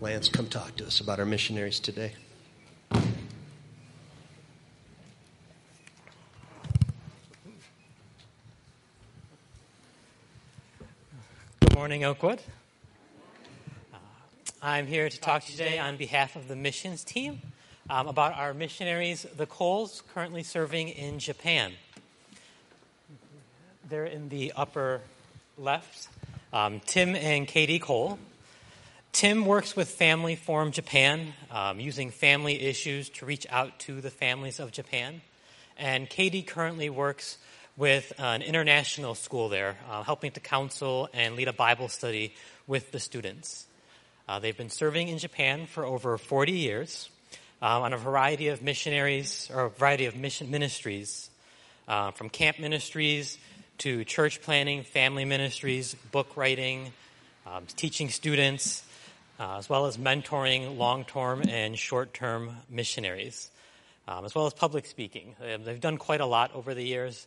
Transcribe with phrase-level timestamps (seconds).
[0.00, 2.12] Lance come talk to us about our missionaries today.
[11.60, 12.40] Good morning, Oakwood.
[13.92, 13.98] Uh,
[14.62, 17.42] I'm here to talk to you today on behalf of the missions team
[17.90, 21.72] um, about our missionaries, the Coles, currently serving in Japan.
[23.90, 25.02] They're in the upper
[25.58, 26.08] left.
[26.54, 28.18] Um, Tim and Katie Cole.
[29.12, 34.10] Tim works with Family Forum Japan, um, using family issues to reach out to the
[34.10, 35.20] families of Japan.
[35.76, 37.36] And Katie currently works
[37.76, 42.34] with an international school there, uh, helping to counsel and lead a Bible study
[42.68, 43.66] with the students.
[44.28, 47.10] Uh, they've been serving in Japan for over 40 years
[47.60, 51.30] um, on a variety of missionaries or a variety of mission ministries,
[51.88, 53.38] uh, from camp ministries
[53.78, 56.92] to church planning, family ministries, book writing,
[57.44, 58.84] um, teaching students
[59.40, 63.50] uh, as well as mentoring long term and short term missionaries,
[64.06, 65.34] um, as well as public speaking.
[65.40, 67.26] They've done quite a lot over the years,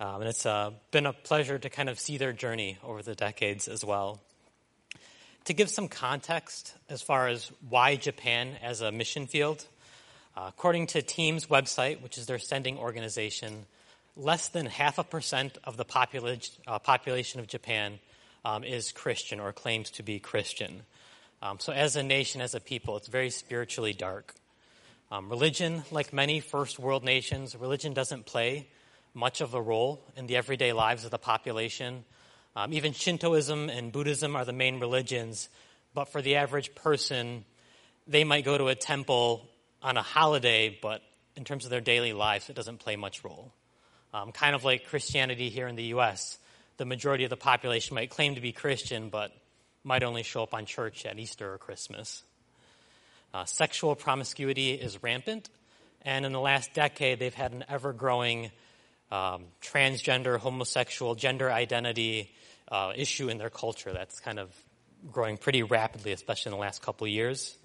[0.00, 3.14] um, and it's uh, been a pleasure to kind of see their journey over the
[3.14, 4.20] decades as well.
[5.44, 9.64] To give some context as far as why Japan as a mission field,
[10.36, 13.66] uh, according to Team's website, which is their sending organization,
[14.16, 18.00] less than half a percent of the popula- uh, population of Japan
[18.44, 20.82] um, is Christian or claims to be Christian.
[21.44, 24.34] Um, so, as a nation, as a people, it's very spiritually dark.
[25.12, 28.66] Um, religion, like many first world nations, religion doesn't play
[29.12, 32.06] much of a role in the everyday lives of the population.
[32.56, 35.50] Um, even Shintoism and Buddhism are the main religions,
[35.92, 37.44] but for the average person,
[38.06, 39.46] they might go to a temple
[39.82, 41.02] on a holiday, but
[41.36, 43.52] in terms of their daily lives, it doesn't play much role.
[44.14, 46.38] Um, kind of like Christianity here in the U.S.,
[46.78, 49.30] the majority of the population might claim to be Christian, but
[49.84, 52.22] might only show up on church at Easter or Christmas.
[53.32, 55.50] Uh, sexual promiscuity is rampant,
[56.02, 58.50] and in the last decade, they've had an ever growing
[59.12, 62.32] um, transgender, homosexual, gender identity
[62.68, 64.50] uh, issue in their culture that's kind of
[65.12, 67.56] growing pretty rapidly, especially in the last couple years.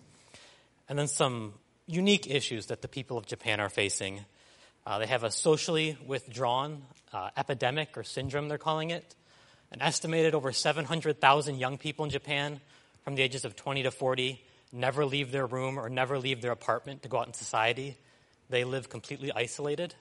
[0.89, 1.53] And then some
[1.87, 4.25] unique issues that the people of Japan are facing.
[4.85, 6.83] Uh, they have a socially withdrawn
[7.13, 9.15] uh, epidemic or syndrome, they're calling it,
[9.71, 12.59] an estimated over 700,000 young people in Japan
[13.03, 14.41] from the ages of 20 to 40
[14.71, 17.97] never leave their room or never leave their apartment to go out in society.
[18.49, 19.95] They live completely isolated.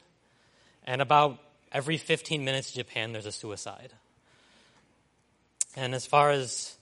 [0.86, 1.38] And about
[1.72, 3.92] every 15 minutes in Japan, there's a suicide.
[5.76, 6.76] And as far as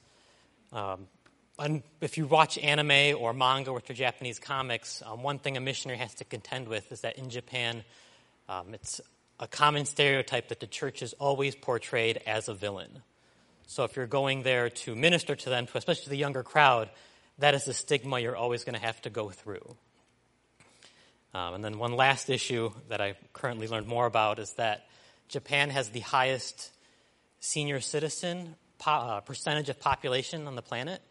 [0.73, 1.07] um,
[2.01, 5.99] if you watch anime or manga, which are Japanese comics, um, one thing a missionary
[5.99, 7.85] has to contend with is that in Japan,
[8.49, 9.01] um, it's
[9.39, 13.03] a common stereotype that the church is always portrayed as a villain.
[13.67, 16.89] So if you're going there to minister to them, especially to the younger crowd,
[17.39, 19.77] that is a stigma you're always going to have to go through.
[21.35, 24.87] Um, and then one last issue that I currently learned more about is that
[25.29, 26.71] Japan has the highest
[27.41, 31.03] senior citizen po- uh, percentage of population on the planet.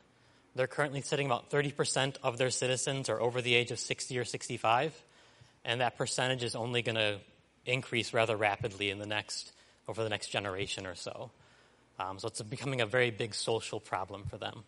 [0.55, 4.23] They're currently sitting about 30% of their citizens are over the age of 60 or
[4.23, 4.99] 65,
[5.65, 7.19] and that percentage is only going to
[7.65, 9.51] increase rather rapidly in the next
[9.87, 11.31] over the next generation or so.
[11.99, 14.63] Um, so it's becoming a very big social problem for them.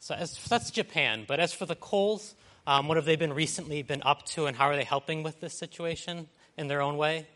[0.00, 1.24] So as, that's Japan.
[1.26, 2.34] But as for the Coles,
[2.66, 5.40] um, what have they been recently been up to, and how are they helping with
[5.40, 6.28] this situation
[6.58, 7.26] in their own way?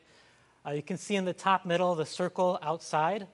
[0.66, 3.26] Uh, you can see in the top middle the circle outside.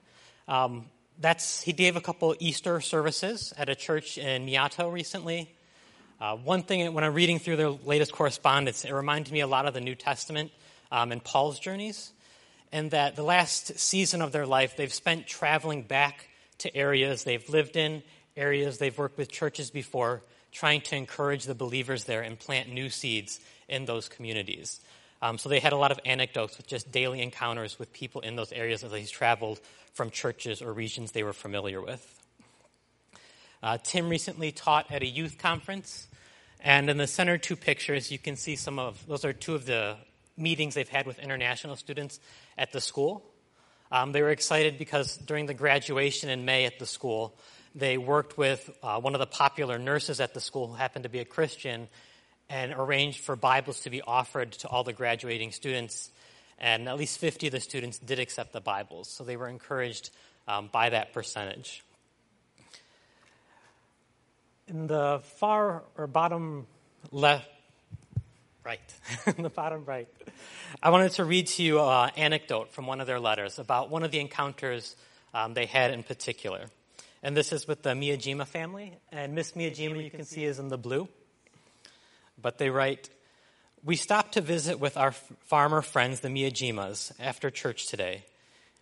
[0.46, 0.86] Um,
[1.18, 5.54] that's he gave a couple Easter services at a church in Miyato recently.
[6.20, 9.66] Uh, one thing, when I'm reading through their latest correspondence, it reminded me a lot
[9.66, 10.52] of the New Testament
[10.92, 12.12] um, and Paul's journeys,
[12.72, 17.48] and that the last season of their life, they've spent traveling back to areas they've
[17.48, 18.02] lived in,
[18.36, 20.22] areas they've worked with churches before,
[20.52, 24.80] trying to encourage the believers there and plant new seeds in those communities.
[25.20, 28.36] Um, so they had a lot of anecdotes with just daily encounters with people in
[28.36, 29.60] those areas as they traveled
[29.94, 32.23] from churches or regions they were familiar with.
[33.64, 36.06] Uh, Tim recently taught at a youth conference,
[36.60, 39.64] and in the center two pictures, you can see some of those are two of
[39.64, 39.96] the
[40.36, 42.20] meetings they've had with international students
[42.58, 43.24] at the school.
[43.90, 47.38] Um, they were excited because during the graduation in May at the school,
[47.74, 51.08] they worked with uh, one of the popular nurses at the school who happened to
[51.08, 51.88] be a Christian
[52.50, 56.10] and arranged for Bibles to be offered to all the graduating students.
[56.58, 60.10] And at least 50 of the students did accept the Bibles, so they were encouraged
[60.46, 61.82] um, by that percentage.
[64.66, 66.66] In the far or bottom
[67.10, 67.46] left,
[68.64, 68.80] right,
[69.36, 70.08] in the bottom right,
[70.82, 74.04] I wanted to read to you an anecdote from one of their letters about one
[74.04, 74.96] of the encounters
[75.34, 76.66] um, they had in particular.
[77.22, 78.96] and this is with the Miyajima family.
[79.12, 81.08] And Miss Miyajima, you can see, is in the blue.
[82.40, 83.10] But they write,
[83.84, 88.24] We stopped to visit with our farmer friends, the Miyajimas, after church today.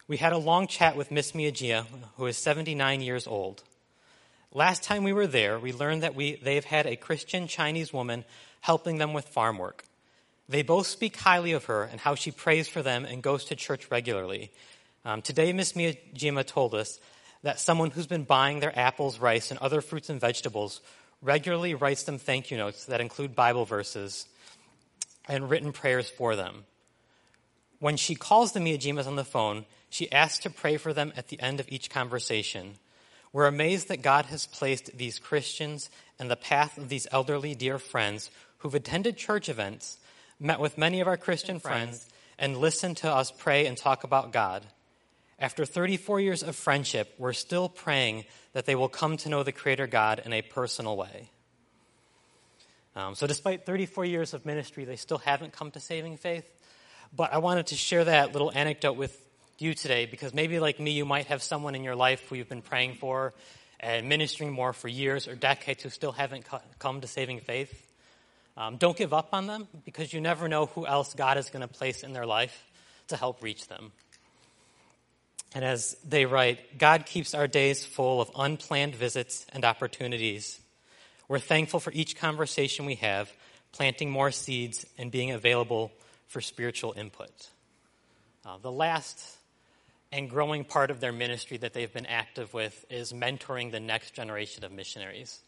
[0.06, 1.86] We had a long chat with Miss Miyajima,
[2.16, 3.64] who is 79 years old.
[4.54, 8.24] Last time we were there, we learned that we, they've had a Christian Chinese woman
[8.60, 9.84] helping them with farm work.
[10.46, 13.56] They both speak highly of her and how she prays for them and goes to
[13.56, 14.50] church regularly.
[15.06, 17.00] Um, today, Miss Miyajima told us
[17.42, 20.82] that someone who's been buying their apples, rice, and other fruits and vegetables
[21.22, 24.26] regularly writes them thank you notes that include Bible verses
[25.28, 26.64] and written prayers for them.
[27.78, 31.28] When she calls the Miyajimas on the phone, she asks to pray for them at
[31.28, 32.74] the end of each conversation.
[33.32, 35.88] We're amazed that God has placed these Christians
[36.18, 39.98] in the path of these elderly dear friends who've attended church events,
[40.38, 42.08] met with many of our Christian friends,
[42.38, 44.66] and listened to us pray and talk about God.
[45.38, 49.50] After 34 years of friendship, we're still praying that they will come to know the
[49.50, 51.30] Creator God in a personal way.
[52.94, 56.48] Um, so, despite 34 years of ministry, they still haven't come to saving faith.
[57.14, 59.18] But I wanted to share that little anecdote with
[59.58, 62.48] you today because maybe, like me, you might have someone in your life who you've
[62.48, 63.34] been praying for
[63.80, 66.46] and ministering more for years or decades who still haven't
[66.78, 67.88] come to saving faith.
[68.56, 71.62] Um, don't give up on them because you never know who else God is going
[71.62, 72.66] to place in their life
[73.08, 73.92] to help reach them.
[75.54, 80.60] And as they write, God keeps our days full of unplanned visits and opportunities.
[81.28, 83.32] We're thankful for each conversation we have,
[83.72, 85.92] planting more seeds and being available
[86.28, 87.32] for spiritual input.
[88.44, 89.22] Uh, the last
[90.12, 94.12] and growing part of their ministry that they've been active with is mentoring the next
[94.12, 95.40] generation of missionaries.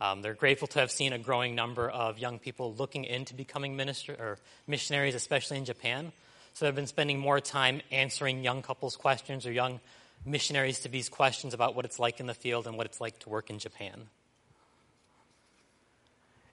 [0.00, 3.76] Um, they're grateful to have seen a growing number of young people looking into becoming
[3.76, 6.12] minister or missionaries, especially in Japan.
[6.54, 9.80] So they've been spending more time answering young couples' questions or young
[10.26, 13.18] missionaries to these questions about what it's like in the field and what it's like
[13.20, 14.08] to work in Japan.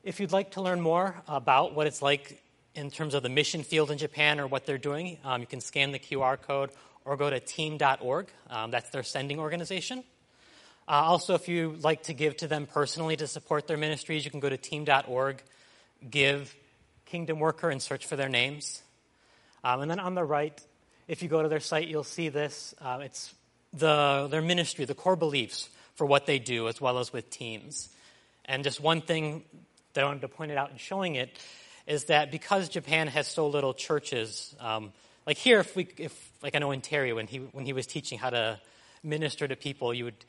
[0.04, 2.44] If you'd like to learn more about what it's like
[2.76, 5.62] in terms of the mission field in Japan or what they're doing, um, you can
[5.62, 6.70] scan the QR code
[7.06, 8.28] or go to team.org.
[8.50, 10.04] Um, that's their sending organization.
[10.88, 14.32] Uh, also, if you like to give to them personally to support their ministries, you
[14.32, 15.42] can go to team.org,
[16.10, 16.56] give
[17.06, 18.84] Kingdom Worker, and search for their names.
[19.64, 20.60] Um, and then on the right,
[21.08, 22.76] if you go to their site, you'll see this.
[22.80, 23.34] Uh, it's
[23.74, 27.90] the, their ministry, the core beliefs for what they do, as well as with teams.
[28.46, 29.44] And just one thing
[29.94, 31.30] that I wanted to point it out in showing it
[31.88, 34.92] is that because Japan has so little churches, um,
[35.26, 36.14] like here, if we, if
[36.46, 38.60] like I know in Terry when he when he was teaching how to
[39.04, 40.26] minister to people, you would,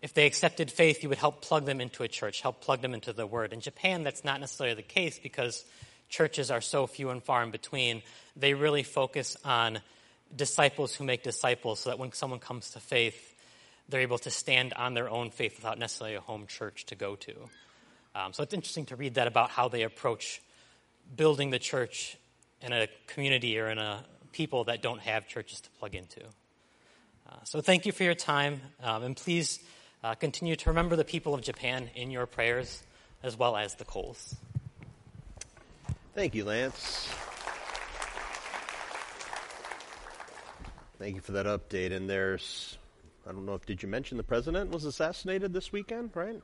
[0.00, 2.94] if they accepted faith, you would help plug them into a church, help plug them
[2.94, 3.52] into the Word.
[3.52, 5.62] In Japan, that's not necessarily the case because
[6.08, 8.02] churches are so few and far in between,
[8.34, 9.80] they really focus on
[10.34, 13.34] disciples who make disciples so that when someone comes to faith,
[13.90, 17.14] they're able to stand on their own faith without necessarily a home church to go
[17.14, 17.34] to.
[18.14, 20.40] Um, so it's interesting to read that about how they approach
[21.14, 22.16] building the church
[22.62, 24.02] in a community or in a
[24.32, 26.20] people that don't have churches to plug into.
[27.28, 29.60] Uh, so thank you for your time, um, and please
[30.02, 32.82] uh, continue to remember the people of Japan in your prayers
[33.22, 34.36] as well as the Coles.
[36.14, 37.08] Thank you, Lance.
[40.98, 41.92] Thank you for that update.
[41.92, 42.76] And there's,
[43.26, 46.40] I don't know if, did you mention the president was assassinated this weekend, right?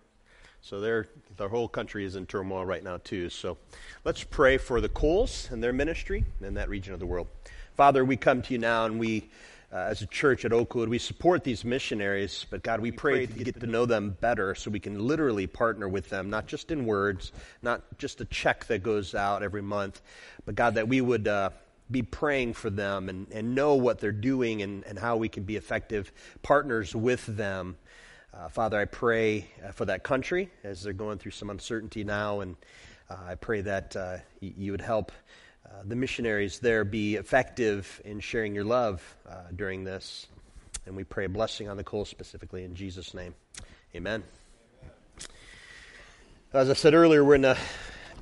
[0.61, 3.29] So their the whole country is in turmoil right now too.
[3.29, 3.59] So
[4.05, 7.27] let's pray for the Coles and their ministry in that region of the world.
[7.77, 9.29] Father, we come to you now and we
[9.73, 13.33] uh, as a church at Oakwood, we support these missionaries, but God, we pray to
[13.33, 16.87] get to know them better so we can literally partner with them, not just in
[16.87, 20.01] words, not just a check that goes out every month,
[20.47, 21.51] but God, that we would uh,
[21.91, 25.43] be praying for them and, and know what they're doing and, and how we can
[25.43, 26.13] be effective
[26.43, 27.77] partners with them.
[28.33, 32.39] Uh, Father, I pray uh, for that country as they're going through some uncertainty now,
[32.39, 32.55] and
[33.11, 35.11] uh, I pray that uh, you would help
[35.75, 40.27] uh, the missionaries there be effective in sharing your love uh, during this.
[40.87, 43.35] And we pray a blessing on the Cole specifically in Jesus' name.
[43.97, 44.23] Amen.
[46.53, 47.59] As I said earlier, we're in the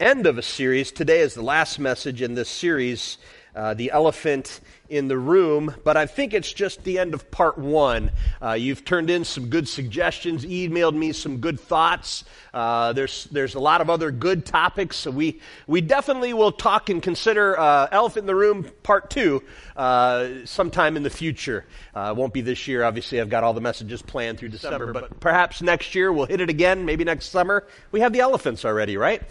[0.01, 0.93] end of a series.
[0.93, 3.19] Today is the last message in this series
[3.55, 7.57] uh, the elephant in the room, but I think it's just the end of part
[7.57, 8.11] one.
[8.43, 12.25] Uh, you've turned in some good suggestions, emailed me some good thoughts.
[12.53, 16.91] Uh, there's there's a lot of other good topics, so we we definitely will talk
[16.91, 19.43] and consider uh, elephant in the room part two
[19.77, 21.65] uh, sometime in the future.
[21.95, 23.19] Uh, won't be this year, obviously.
[23.19, 26.51] I've got all the messages planned through December, but perhaps next year we'll hit it
[26.51, 26.85] again.
[26.85, 27.67] Maybe next summer.
[27.93, 29.23] We have the elephants already, right?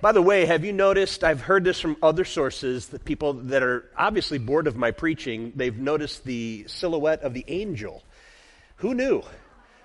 [0.00, 1.24] By the way, have you noticed?
[1.24, 5.52] I've heard this from other sources that people that are obviously bored of my preaching,
[5.54, 8.02] they've noticed the silhouette of the angel.
[8.76, 9.22] Who knew?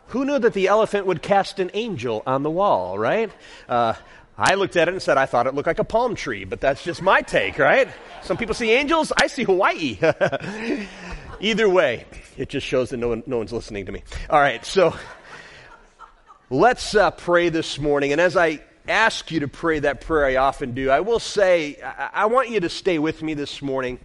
[0.07, 3.31] who knew that the elephant would cast an angel on the wall, right?
[3.67, 3.93] Uh,
[4.37, 6.61] I looked at it and said I thought it looked like a palm tree, but
[6.61, 7.87] that's just my take, right?
[8.21, 9.97] Some people see angels, I see Hawaii.
[11.39, 12.05] Either way,
[12.37, 14.03] it just shows that no, one, no one's listening to me.
[14.29, 14.95] All right, so
[16.49, 18.11] let's uh, pray this morning.
[18.11, 21.77] And as I ask you to pray that prayer I often do, I will say
[21.81, 23.99] I, want you to stay with me this morning.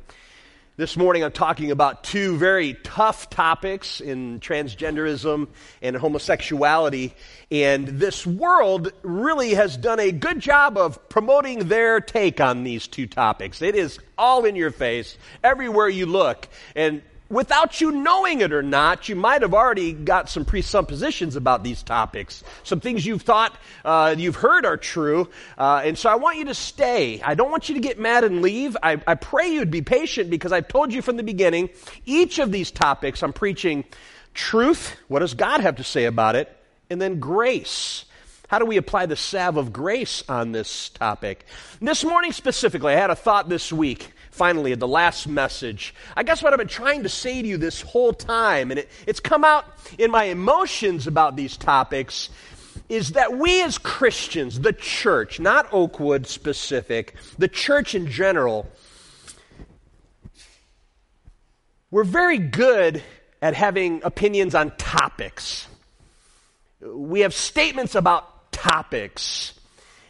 [0.76, 5.48] This morning, I'm talking about two very tough topics in transgenderism
[5.82, 7.14] and homosexuality.
[7.50, 12.88] And this world really has done a good job of promoting their take on these
[12.88, 13.60] two topics.
[13.60, 16.48] It is all in your face, everywhere you look.
[16.74, 21.62] And without you knowing it or not, you might have already got some presuppositions about
[21.62, 22.42] these topics.
[22.64, 25.30] Some things you've thought, uh, you've heard are true.
[25.56, 27.22] Uh, and so I want you to stay.
[27.22, 28.76] I don't want you to get mad and leave.
[28.82, 31.70] I, I pray you'd be patient because I've told you from the beginning,
[32.04, 33.84] each of these topics I'm preaching
[34.34, 34.96] truth.
[35.08, 36.54] What does God have to say about it?
[36.90, 38.04] And then grace.
[38.48, 41.46] How do we apply the salve of grace on this topic?
[41.80, 44.10] This morning specifically, I had a thought this week
[44.40, 45.94] finally, the last message.
[46.16, 48.88] I guess what I've been trying to say to you this whole time, and it,
[49.06, 49.66] it's come out
[49.98, 52.30] in my emotions about these topics,
[52.88, 58.66] is that we as Christians, the church, not Oakwood specific, the church in general,
[61.90, 63.02] we're very good
[63.42, 65.66] at having opinions on topics.
[66.80, 69.52] We have statements about topics.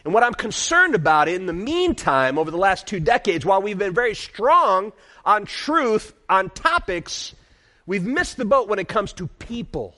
[0.05, 3.79] And what I'm concerned about in the meantime, over the last two decades, while we've
[3.79, 4.93] been very strong
[5.25, 7.35] on truth, on topics,
[7.87, 9.95] we've missed the boat when it comes to people.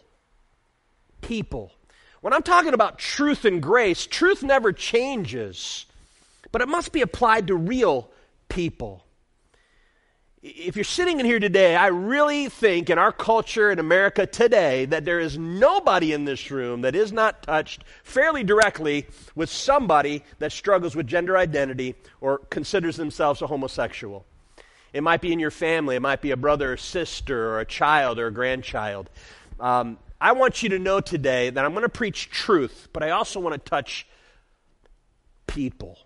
[1.20, 1.72] People.
[2.20, 5.86] When I'm talking about truth and grace, truth never changes,
[6.50, 8.10] but it must be applied to real
[8.48, 9.04] people
[10.42, 14.86] if you're sitting in here today, I really think in our culture in America today
[14.86, 19.06] that there is nobody in this room that is not touched fairly directly
[19.36, 24.26] with somebody that struggles with gender identity or considers themselves a homosexual.
[24.92, 27.64] It might be in your family, it might be a brother or sister or a
[27.64, 29.10] child or a grandchild.
[29.60, 33.10] Um, I want you to know today that I'm going to preach truth, but I
[33.10, 34.08] also want to touch
[35.46, 36.00] people.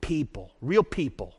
[0.00, 1.34] People, real people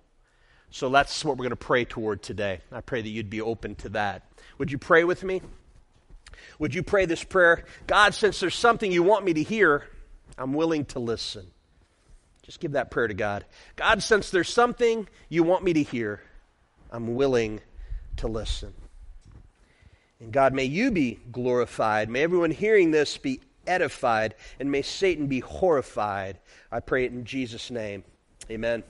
[0.69, 2.59] so that's what we're going to pray toward today.
[2.71, 4.23] I pray that you'd be open to that.
[4.57, 5.41] Would you pray with me?
[6.59, 7.65] Would you pray this prayer?
[7.85, 9.87] God, since there's something you want me to hear,
[10.37, 11.47] I'm willing to listen.
[12.43, 13.45] Just give that prayer to God.
[13.75, 16.21] God, since there's something you want me to hear,
[16.91, 17.59] I'm willing
[18.17, 18.73] to listen.
[20.19, 22.09] And God, may you be glorified.
[22.09, 26.39] May everyone hearing this be edified, and may Satan be horrified.
[26.71, 28.03] I pray it in Jesus' name.
[28.49, 28.83] Amen.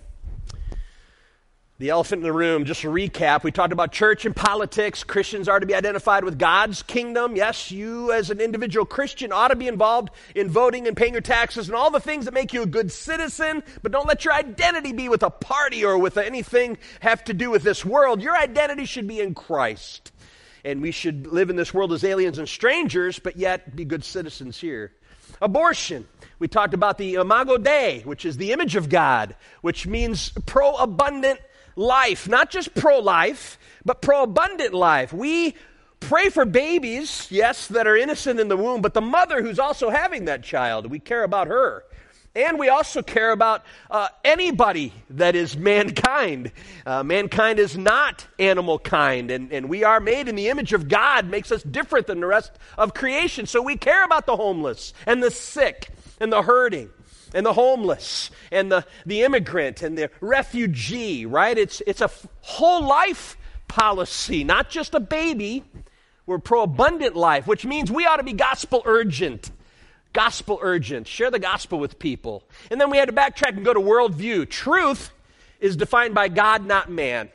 [1.79, 3.43] The elephant in the room, just a recap.
[3.43, 5.03] We talked about church and politics.
[5.03, 7.35] Christians are to be identified with God's kingdom.
[7.35, 11.21] Yes, you as an individual Christian ought to be involved in voting and paying your
[11.21, 14.33] taxes and all the things that make you a good citizen, but don't let your
[14.33, 18.23] identity be with a party or with anything have to do with this world.
[18.23, 20.11] Your identity should be in Christ.
[20.65, 24.03] And we should live in this world as aliens and strangers, but yet be good
[24.03, 24.93] citizens here.
[25.43, 26.07] Abortion.
[26.39, 30.75] We talked about the Imago Dei, which is the image of God, which means pro
[30.75, 31.39] abundant
[31.77, 35.13] life, not just pro life, but pro abundant life.
[35.13, 35.55] We
[35.99, 39.89] pray for babies, yes, that are innocent in the womb, but the mother who's also
[39.89, 41.83] having that child, we care about her.
[42.35, 46.51] And we also care about uh, anybody that is mankind.
[46.85, 50.87] Uh, mankind is not animal kind, and, and we are made in the image of
[50.87, 53.47] God, makes us different than the rest of creation.
[53.47, 56.89] So we care about the homeless and the sick and the hurting
[57.33, 61.57] and the homeless and the, the immigrant and the refugee, right?
[61.57, 62.09] It's, it's a
[62.41, 65.63] whole life policy, not just a baby.
[66.25, 69.51] We're pro abundant life, which means we ought to be gospel urgent.
[70.13, 71.07] Gospel urgent.
[71.07, 72.43] Share the gospel with people.
[72.71, 74.49] And then we had to backtrack and go to worldview.
[74.49, 75.11] Truth
[75.59, 77.29] is defined by God, not man.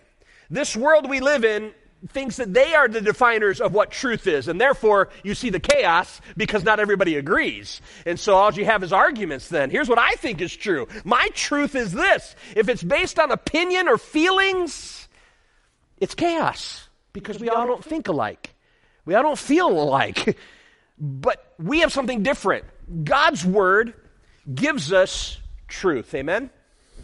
[0.50, 1.72] This world we live in
[2.08, 5.60] thinks that they are the definers of what truth is, and therefore you see the
[5.60, 7.80] chaos because not everybody agrees.
[8.06, 9.70] And so all you have is arguments then.
[9.70, 10.88] Here's what I think is true.
[11.04, 12.34] My truth is this.
[12.56, 15.08] If it's based on opinion or feelings,
[15.98, 18.54] it's chaos because we all don't think alike.
[19.04, 20.36] We all don't feel alike.
[20.98, 22.64] But we have something different.
[23.02, 23.94] God's word
[24.54, 26.14] gives us truth.
[26.14, 26.48] Amen?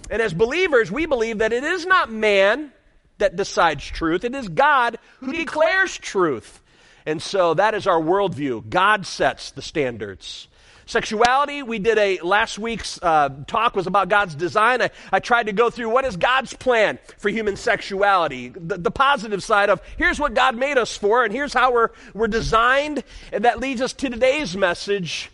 [0.09, 2.73] And as believers, we believe that it is not man
[3.19, 4.25] that decides truth.
[4.25, 6.61] It is God who declares truth.
[7.07, 8.69] And so that is our worldview.
[8.69, 10.49] God sets the standards.
[10.87, 14.81] Sexuality, we did a last week's uh, talk was about God's design.
[14.81, 18.91] I, I tried to go through what is God's plan for human sexuality, the, the
[18.91, 23.05] positive side of here's what God made us for, and here's how we're, we're designed.
[23.33, 25.31] And that leads us to today's message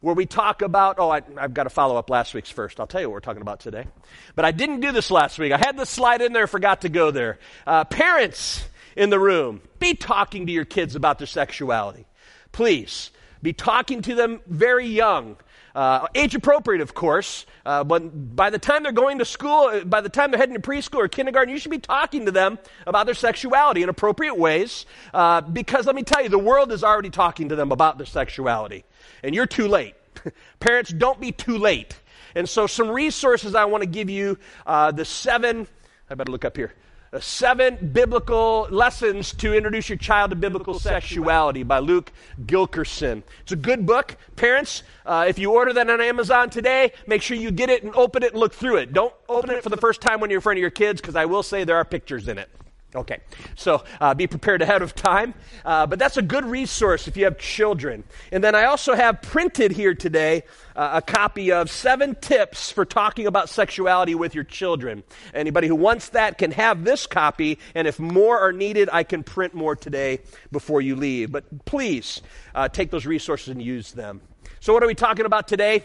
[0.00, 2.80] where we talk about, oh, I, have got to follow up last week's first.
[2.80, 3.86] I'll tell you what we're talking about today.
[4.34, 5.52] But I didn't do this last week.
[5.52, 7.38] I had this slide in there, forgot to go there.
[7.66, 8.66] Uh, parents
[8.96, 12.06] in the room, be talking to your kids about their sexuality.
[12.52, 13.10] Please.
[13.42, 15.36] Be talking to them very young.
[15.74, 18.00] Uh, age appropriate, of course, uh, but
[18.34, 20.96] by the time they're going to school, uh, by the time they're heading to preschool
[20.96, 24.84] or kindergarten, you should be talking to them about their sexuality in appropriate ways.
[25.14, 28.06] Uh, because let me tell you, the world is already talking to them about their
[28.06, 28.84] sexuality,
[29.22, 29.94] and you're too late.
[30.60, 31.98] Parents, don't be too late.
[32.34, 35.66] And so, some resources I want to give you uh, the seven,
[36.08, 36.72] I better look up here.
[37.12, 42.12] Uh, seven biblical lessons to introduce your child to biblical sexuality by Luke
[42.42, 43.24] Gilkerson.
[43.42, 44.16] It's a good book.
[44.36, 47.92] Parents, uh, if you order that on Amazon today, make sure you get it and
[47.96, 48.92] open it and look through it.
[48.92, 51.16] Don't open it for the first time when you're in front of your kids because
[51.16, 52.48] I will say there are pictures in it.
[52.92, 53.20] Okay,
[53.54, 55.34] so uh, be prepared ahead of time.
[55.64, 58.02] Uh, but that's a good resource if you have children.
[58.32, 60.42] And then I also have printed here today
[60.74, 65.04] uh, a copy of seven tips for talking about sexuality with your children.
[65.32, 69.22] Anybody who wants that can have this copy, and if more are needed, I can
[69.22, 70.18] print more today
[70.50, 71.30] before you leave.
[71.30, 72.22] But please
[72.56, 74.20] uh, take those resources and use them.
[74.58, 75.84] So, what are we talking about today?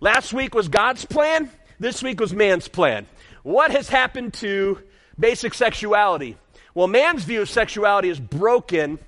[0.00, 3.08] Last week was God's plan, this week was man's plan.
[3.42, 4.78] What has happened to
[5.18, 6.36] basic sexuality.
[6.74, 8.98] Well, man's view of sexuality is broken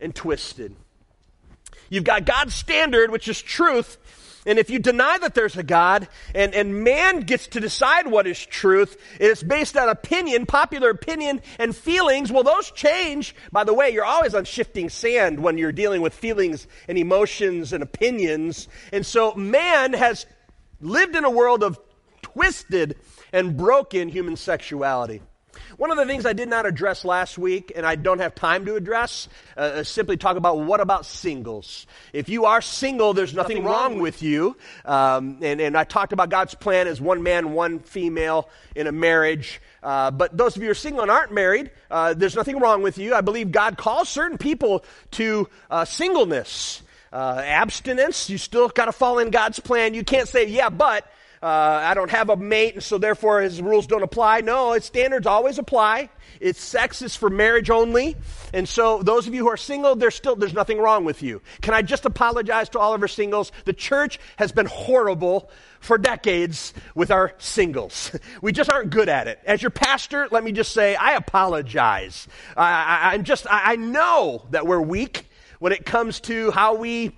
[0.00, 0.76] and twisted.
[1.88, 3.98] You've got God's standard, which is truth.
[4.46, 8.28] And if you deny that there's a God and, and man gets to decide what
[8.28, 12.30] is truth, it's based on opinion, popular opinion, and feelings.
[12.30, 13.34] Well, those change.
[13.50, 17.72] By the way, you're always on shifting sand when you're dealing with feelings and emotions
[17.72, 18.68] and opinions.
[18.92, 20.26] And so man has
[20.80, 21.80] lived in a world of
[22.22, 22.96] twisted
[23.32, 25.22] and broken human sexuality.
[25.76, 28.64] One of the things I did not address last week, and I don't have time
[28.64, 29.28] to address,
[29.58, 31.86] uh, is simply talk about what about singles.
[32.14, 34.56] If you are single, there's nothing, nothing wrong, wrong with you.
[34.86, 38.92] Um, and, and I talked about God's plan as one man, one female in a
[38.92, 39.60] marriage.
[39.82, 42.80] Uh, but those of you who are single and aren't married, uh, there's nothing wrong
[42.80, 43.14] with you.
[43.14, 46.82] I believe God calls certain people to uh, singleness.
[47.12, 49.92] Uh, abstinence, you still got to fall in God's plan.
[49.92, 51.06] You can't say, yeah, but
[51.42, 54.40] uh, I don't have a mate, and so therefore his rules don't apply.
[54.40, 56.08] No, its standards always apply.
[56.40, 58.16] Its sex is for marriage only.
[58.52, 61.42] And so those of you who are single, there's still there's nothing wrong with you.
[61.60, 63.52] Can I just apologize to all of our singles?
[63.64, 68.10] The church has been horrible for decades with our singles.
[68.42, 69.40] We just aren't good at it.
[69.44, 72.28] As your pastor, let me just say, I apologize.
[72.56, 75.26] I, am just, I, I know that we're weak
[75.58, 77.16] when it comes to how we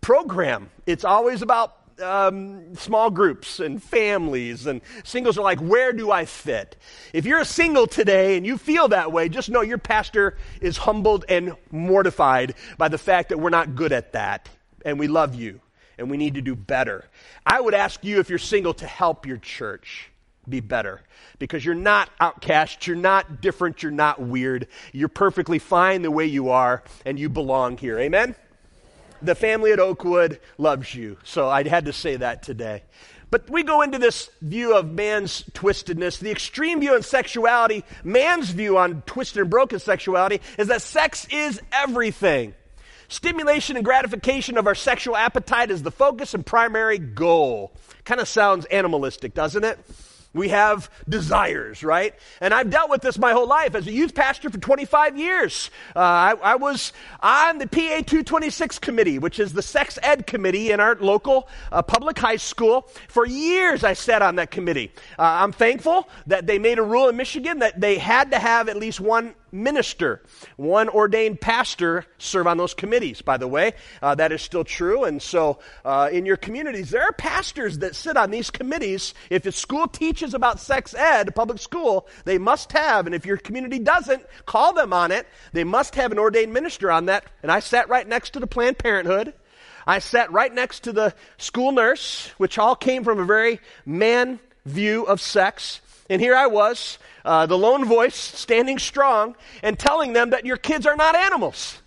[0.00, 0.70] program.
[0.86, 6.24] It's always about um, small groups and families, and singles are like, where do I
[6.24, 6.76] fit?
[7.12, 10.76] If you're a single today and you feel that way, just know your pastor is
[10.76, 14.48] humbled and mortified by the fact that we're not good at that,
[14.84, 15.60] and we love you,
[15.98, 17.04] and we need to do better.
[17.44, 20.10] I would ask you, if you're single, to help your church
[20.48, 21.02] be better
[21.38, 24.68] because you're not outcast, you're not different, you're not weird.
[24.92, 27.98] You're perfectly fine the way you are, and you belong here.
[27.98, 28.36] Amen?
[29.26, 31.18] The family at Oakwood loves you.
[31.24, 32.82] So I had to say that today.
[33.30, 36.18] But we go into this view of man's twistedness.
[36.20, 41.26] The extreme view on sexuality, man's view on twisted and broken sexuality, is that sex
[41.30, 42.54] is everything.
[43.08, 47.72] Stimulation and gratification of our sexual appetite is the focus and primary goal.
[48.04, 49.78] Kind of sounds animalistic, doesn't it?
[50.36, 52.14] We have desires, right?
[52.40, 55.70] And I've dealt with this my whole life as a youth pastor for 25 years.
[55.94, 60.70] Uh, I, I, was on the PA 226 committee, which is the sex ed committee
[60.72, 62.88] in our local uh, public high school.
[63.08, 64.92] For years, I sat on that committee.
[65.18, 68.68] Uh, I'm thankful that they made a rule in Michigan that they had to have
[68.68, 70.22] at least one minister,
[70.56, 73.72] one ordained pastor serve on those committees, by the way.
[74.02, 75.04] Uh, that is still true.
[75.04, 79.14] And so uh, in your communities, there are pastors that sit on these committees.
[79.30, 83.36] If a school teaches about sex ed, public school, they must have, and if your
[83.36, 85.26] community doesn't, call them on it.
[85.52, 87.24] They must have an ordained minister on that.
[87.42, 89.34] And I sat right next to the Planned Parenthood.
[89.86, 94.40] I sat right next to the school nurse, which all came from a very man
[94.64, 95.80] view of sex.
[96.10, 100.56] And here I was, uh, the lone voice standing strong and telling them that your
[100.56, 101.82] kids are not animals.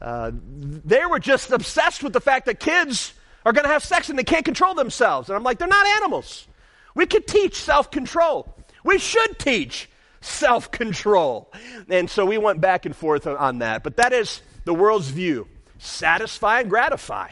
[0.00, 3.14] Uh, they were just obsessed with the fact that kids
[3.46, 5.28] are going to have sex and they can't control themselves.
[5.28, 6.46] And I'm like, they're not animals.
[6.94, 8.54] We could teach self control.
[8.84, 9.88] We should teach
[10.20, 11.50] self control.
[11.88, 13.82] And so we went back and forth on that.
[13.82, 17.30] But that is the world's view satisfy and gratify.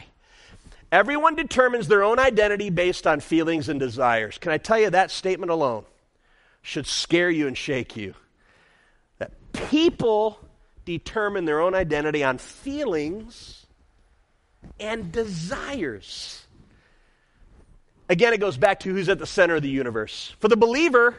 [0.91, 4.37] Everyone determines their own identity based on feelings and desires.
[4.37, 5.85] Can I tell you that statement alone
[6.61, 8.13] should scare you and shake you?
[9.19, 10.39] That people
[10.85, 13.65] determine their own identity on feelings
[14.79, 16.45] and desires.
[18.09, 20.35] Again, it goes back to who's at the center of the universe.
[20.39, 21.15] For the believer,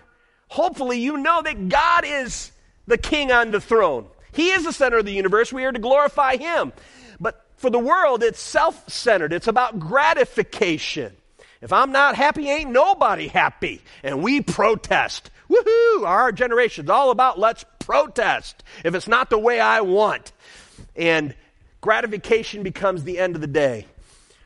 [0.48, 2.52] hopefully you know that God is
[2.87, 4.07] the king on the throne.
[4.33, 5.52] He is the center of the universe.
[5.52, 6.72] We are to glorify him.
[7.20, 11.16] But for the world, it's self centered, it's about gratification.
[11.62, 13.83] If I'm not happy, ain't nobody happy.
[14.03, 15.31] And we protest.
[15.48, 16.05] Woohoo!
[16.07, 20.33] Our generation's all about let's protest if it's not the way I want.
[20.96, 21.35] And
[21.81, 23.87] gratification becomes the end of the day.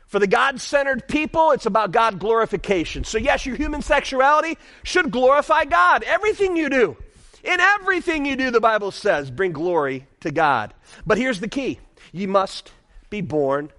[0.05, 3.03] For the God centered people, it's about God glorification.
[3.03, 6.03] So, yes, your human sexuality should glorify God.
[6.03, 6.97] Everything you do,
[7.43, 10.73] in everything you do, the Bible says, bring glory to God.
[11.05, 11.79] But here's the key
[12.13, 12.71] you must
[13.09, 13.71] be born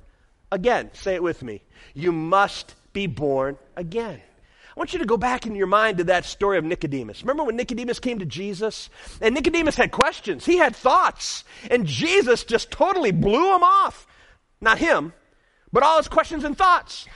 [0.53, 0.91] again.
[0.93, 1.63] Say it with me.
[1.95, 4.21] You must be born again.
[4.79, 7.23] I want you to go back in your mind to that story of Nicodemus.
[7.23, 8.91] Remember when Nicodemus came to Jesus?
[9.21, 14.07] And Nicodemus had questions, he had thoughts, and Jesus just totally blew him off.
[14.61, 15.13] Not him,
[15.73, 17.07] but all his questions and thoughts.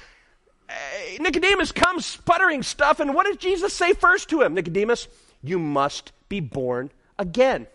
[0.68, 4.54] Eh, Nicodemus comes sputtering stuff, and what does Jesus say first to him?
[4.54, 5.06] Nicodemus,
[5.42, 7.66] you must be born again.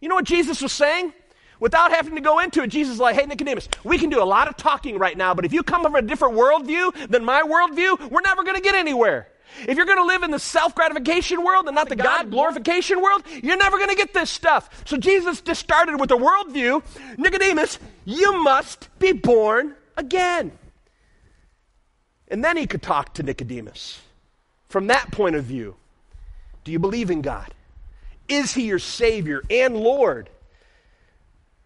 [0.00, 1.12] You know what Jesus was saying?
[1.60, 4.24] Without having to go into it, Jesus is like, hey, Nicodemus, we can do a
[4.24, 7.42] lot of talking right now, but if you come from a different worldview than my
[7.42, 9.28] worldview, we're never going to get anywhere.
[9.66, 13.02] If you're going to live in the self gratification world and not the, God glorification
[13.02, 14.68] world, you're never going to get this stuff.
[14.84, 16.82] So Jesus just started with a worldview.
[17.16, 20.52] Nicodemus, you must be born again.
[22.28, 24.00] And then he could talk to Nicodemus
[24.68, 25.76] from that point of view.
[26.64, 27.54] Do you believe in God?
[28.28, 30.28] Is he your Savior and Lord?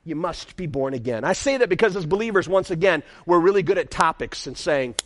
[0.05, 1.25] You must be born again.
[1.25, 4.97] I say that because as believers, once again, we're really good at topics and saying,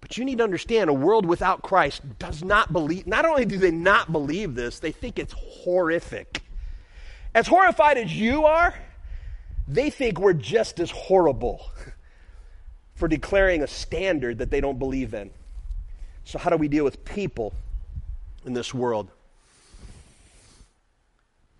[0.00, 3.58] but you need to understand a world without Christ does not believe, not only do
[3.58, 6.42] they not believe this, they think it's horrific.
[7.32, 8.74] As horrified as you are,
[9.68, 11.64] they think we're just as horrible
[12.96, 15.30] for declaring a standard that they don't believe in.
[16.24, 17.54] So, how do we deal with people
[18.44, 19.12] in this world?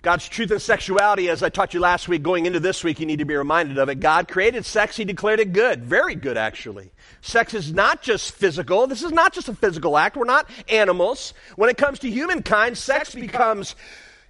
[0.02, 3.06] God's truth and sexuality, as I taught you last week, going into this week, you
[3.06, 4.00] need to be reminded of it.
[4.00, 5.84] God created sex, He declared it good.
[5.84, 6.90] Very good, actually.
[7.20, 8.86] Sex is not just physical.
[8.86, 10.16] This is not just a physical act.
[10.16, 11.34] We're not animals.
[11.56, 13.76] When it comes to humankind, sex becomes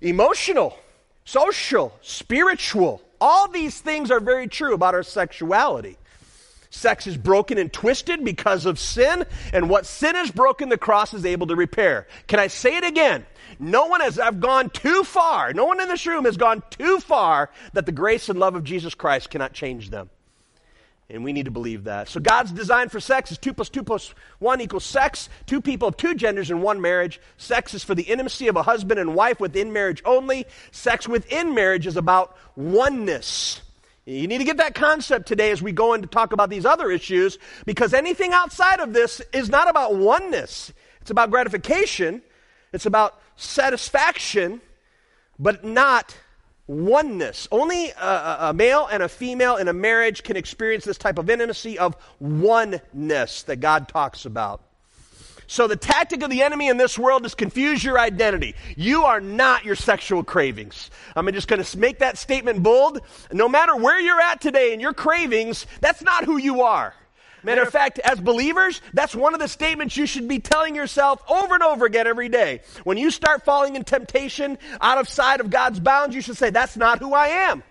[0.00, 0.76] emotional,
[1.24, 3.00] social, spiritual.
[3.20, 5.98] All these things are very true about our sexuality.
[6.70, 11.12] Sex is broken and twisted because of sin, and what sin has broken, the cross
[11.12, 12.06] is able to repair.
[12.28, 13.26] Can I say it again?
[13.59, 15.52] No one has I've gone too far.
[15.52, 18.62] No one in this room has gone too far that the grace and love of
[18.62, 20.11] Jesus Christ cannot change them.
[21.11, 22.09] And we need to believe that.
[22.09, 25.28] So God's design for sex is 2 plus 2 plus 1 equals sex.
[25.46, 27.20] Two people of two genders in one marriage.
[27.37, 30.46] Sex is for the intimacy of a husband and wife within marriage only.
[30.70, 33.61] Sex within marriage is about oneness.
[34.10, 36.66] You need to get that concept today as we go in to talk about these
[36.66, 40.72] other issues because anything outside of this is not about oneness.
[41.00, 42.22] It's about gratification,
[42.72, 44.60] it's about satisfaction,
[45.38, 46.16] but not
[46.66, 47.48] oneness.
[47.50, 51.30] Only a, a, male and a female in a marriage can experience this type of
[51.30, 54.60] intimacy of oneness that God talks about.
[55.50, 58.54] So, the tactic of the enemy in this world is confuse your identity.
[58.76, 60.92] You are not your sexual cravings.
[61.16, 63.00] I'm just going to make that statement bold.
[63.32, 66.94] No matter where you're at today in your cravings, that's not who you are.
[67.42, 71.20] Matter of fact, as believers, that's one of the statements you should be telling yourself
[71.28, 72.60] over and over again every day.
[72.84, 76.50] When you start falling in temptation out of sight of God's bounds, you should say,
[76.50, 77.64] That's not who I am.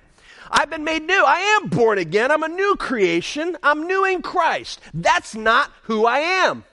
[0.51, 1.23] I've been made new.
[1.25, 2.29] I am born again.
[2.29, 3.55] I'm a new creation.
[3.63, 4.81] I'm new in Christ.
[4.93, 6.65] That's not who I am.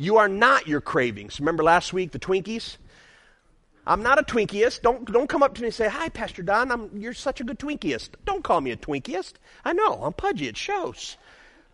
[0.00, 1.40] You are not your cravings.
[1.40, 2.78] Remember last week, the Twinkies?
[3.86, 4.80] I'm not a Twinkiest.
[4.80, 7.44] Don't, don't come up to me and say, Hi, Pastor Don, I'm, you're such a
[7.44, 8.08] good Twinkiest.
[8.24, 9.34] Don't call me a Twinkiest.
[9.62, 11.18] I know, I'm pudgy, it shows.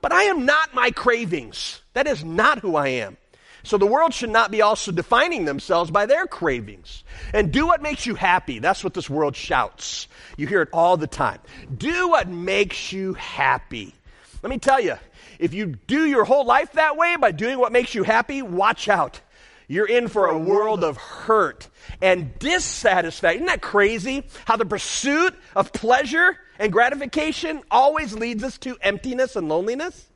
[0.00, 1.82] But I am not my cravings.
[1.92, 3.16] That is not who I am.
[3.62, 7.04] So the world should not be also defining themselves by their cravings.
[7.32, 8.58] And do what makes you happy.
[8.58, 10.08] That's what this world shouts.
[10.36, 11.38] You hear it all the time.
[11.76, 13.94] Do what makes you happy.
[14.42, 14.96] Let me tell you,
[15.38, 18.88] if you do your whole life that way by doing what makes you happy, watch
[18.88, 19.20] out.
[19.68, 21.68] You're in for a world of hurt
[22.00, 23.42] and dissatisfaction.
[23.42, 24.24] Isn't that crazy?
[24.44, 30.06] How the pursuit of pleasure and gratification always leads us to emptiness and loneliness?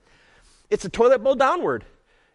[0.70, 1.84] It's a toilet bowl downward.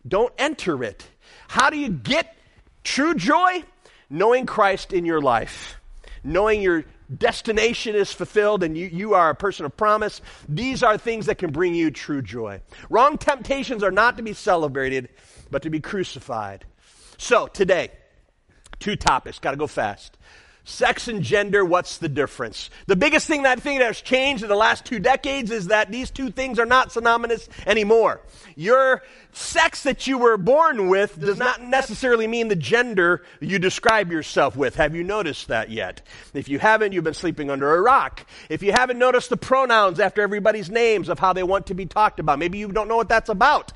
[0.06, 1.08] Don't enter it.
[1.48, 2.36] How do you get
[2.84, 3.64] true joy?
[4.10, 5.80] Knowing Christ in your life,
[6.24, 6.86] knowing your
[7.18, 11.38] destination is fulfilled and you, you are a person of promise, these are things that
[11.38, 12.62] can bring you true joy.
[12.90, 15.10] Wrong temptations are not to be celebrated,
[15.52, 16.66] but to be crucified.
[17.18, 17.92] So, today,
[18.80, 20.18] two topics, got to go fast.
[20.68, 22.72] Sex and gender, what's the difference?
[22.88, 25.92] The biggest thing that thing that has changed in the last two decades is that
[25.92, 28.22] these two things are not synonymous anymore.
[28.56, 34.12] Your sex that you were born with does not necessarily mean the gender you describe
[34.12, 34.76] yourself with.
[34.78, 36.02] Have you noticed that yet?
[36.34, 38.26] If you haven't, you've been sleeping under a rock.
[38.50, 41.86] If you haven't noticed the pronouns after everybody's names of how they want to be
[41.86, 43.72] talked about, maybe you don't know what that's about.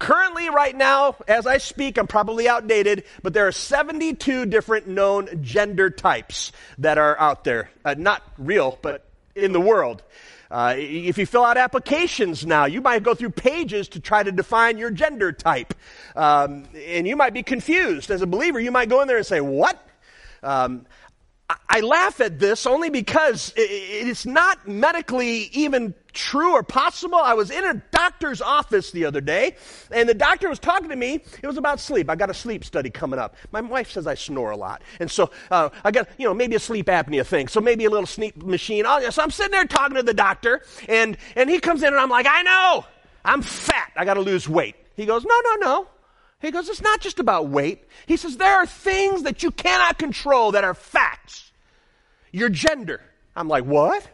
[0.00, 5.28] Currently, right now, as I speak, I'm probably outdated, but there are 72 different known
[5.40, 6.31] gender types
[6.78, 7.70] that are out there.
[7.84, 10.02] Uh, not real, but in the world.
[10.50, 14.30] Uh, if you fill out applications now, you might go through pages to try to
[14.30, 15.72] define your gender type.
[16.14, 18.10] Um, and you might be confused.
[18.10, 19.82] As a believer, you might go in there and say, What?
[20.42, 20.86] Um,
[21.68, 27.18] I laugh at this only because it's not medically even true or possible.
[27.18, 29.56] I was in a doctor's office the other day,
[29.90, 31.24] and the doctor was talking to me.
[31.42, 32.10] It was about sleep.
[32.10, 33.36] I got a sleep study coming up.
[33.50, 36.54] My wife says I snore a lot, and so uh, I got you know maybe
[36.56, 37.48] a sleep apnea thing.
[37.48, 38.84] So maybe a little sleep machine.
[38.86, 41.96] Oh, so I'm sitting there talking to the doctor, and and he comes in, and
[41.96, 42.84] I'm like, I know,
[43.24, 43.92] I'm fat.
[43.96, 44.76] I got to lose weight.
[44.96, 45.88] He goes, No, no, no.
[46.42, 47.84] He goes, It's not just about weight.
[48.06, 51.52] He says, There are things that you cannot control that are facts.
[52.32, 53.00] Your gender.
[53.34, 54.06] I'm like, What?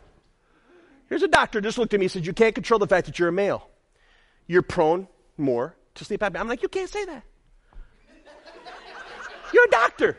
[1.08, 3.18] Here's a doctor just looked at me and said, You can't control the fact that
[3.18, 3.66] you're a male.
[4.46, 6.38] You're prone more to sleep apnea.
[6.38, 7.24] I'm like, You can't say that.
[9.52, 10.18] You're a doctor.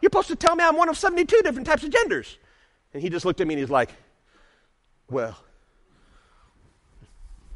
[0.00, 2.38] You're supposed to tell me I'm one of 72 different types of genders.
[2.94, 3.90] And he just looked at me and he's like,
[5.10, 5.36] Well,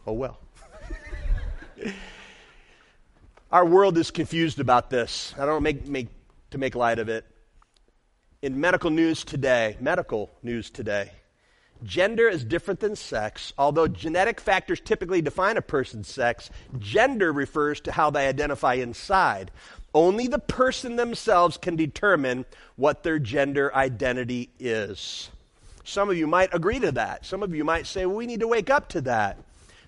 [0.09, 0.41] oh well.
[3.53, 5.35] Our world is confused about this.
[5.39, 6.09] I don't make, make
[6.51, 7.27] to make light of it.
[8.41, 11.13] In medical news today, medical news today,
[11.85, 13.53] Gender is different than sex.
[13.59, 19.51] Although genetic factors typically define a person's sex, gender refers to how they identify inside.
[19.95, 25.31] Only the person themselves can determine what their gender identity is.
[25.85, 27.27] Some of you might agree to that.
[27.27, 29.39] Some of you might say, well, we need to wake up to that.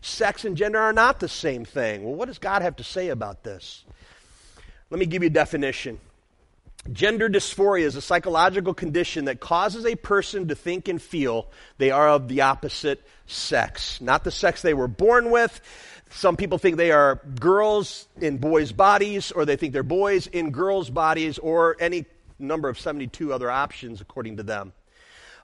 [0.05, 2.05] Sex and gender are not the same thing.
[2.05, 3.85] Well, what does God have to say about this?
[4.90, 5.99] Let me give you a definition.
[6.93, 11.90] Gender dysphoria is a psychological condition that causes a person to think and feel they
[11.90, 13.99] are of the opposite sex.
[14.03, 15.59] Not the sex they were born with.
[16.11, 20.51] Some people think they are girls in boys' bodies, or they think they're boys in
[20.51, 22.05] girls' bodies, or any
[22.38, 24.75] number of 72 other options according to them.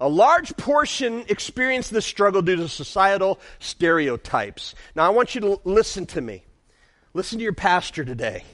[0.00, 4.74] A large portion experience this struggle due to societal stereotypes.
[4.94, 6.42] Now, I want you to listen to me.
[7.12, 8.44] Listen to your pastor today.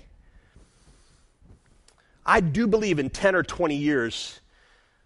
[2.25, 4.41] I do believe in 10 or 20 years,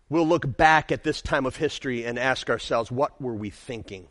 [0.08, 4.08] we'll look back at this time of history and ask ourselves, what were we thinking?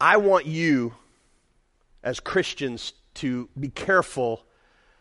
[0.00, 0.94] I want you,
[2.04, 4.44] as Christians, to be careful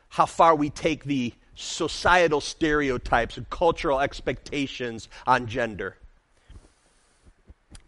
[0.10, 5.97] how far we take the societal stereotypes and cultural expectations on gender.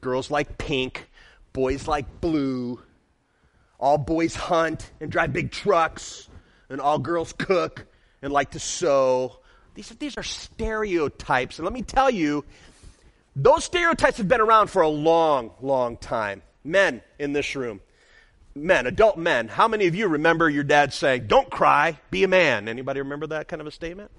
[0.02, 1.10] Girls like pink,
[1.54, 2.80] boys like blue,
[3.80, 6.30] all boys hunt and drive big trucks
[6.70, 7.86] and all girls cook
[8.22, 9.40] and like to sew.
[9.76, 11.60] These, these are stereotypes.
[11.60, 12.46] And let me tell you,
[13.36, 16.42] those stereotypes have been around for a long, long time.
[16.64, 17.82] Men in this room,
[18.56, 22.28] men, adult men, how many of you remember your dad saying, Don't cry, be a
[22.28, 22.68] man?
[22.68, 24.12] Anybody remember that kind of a statement?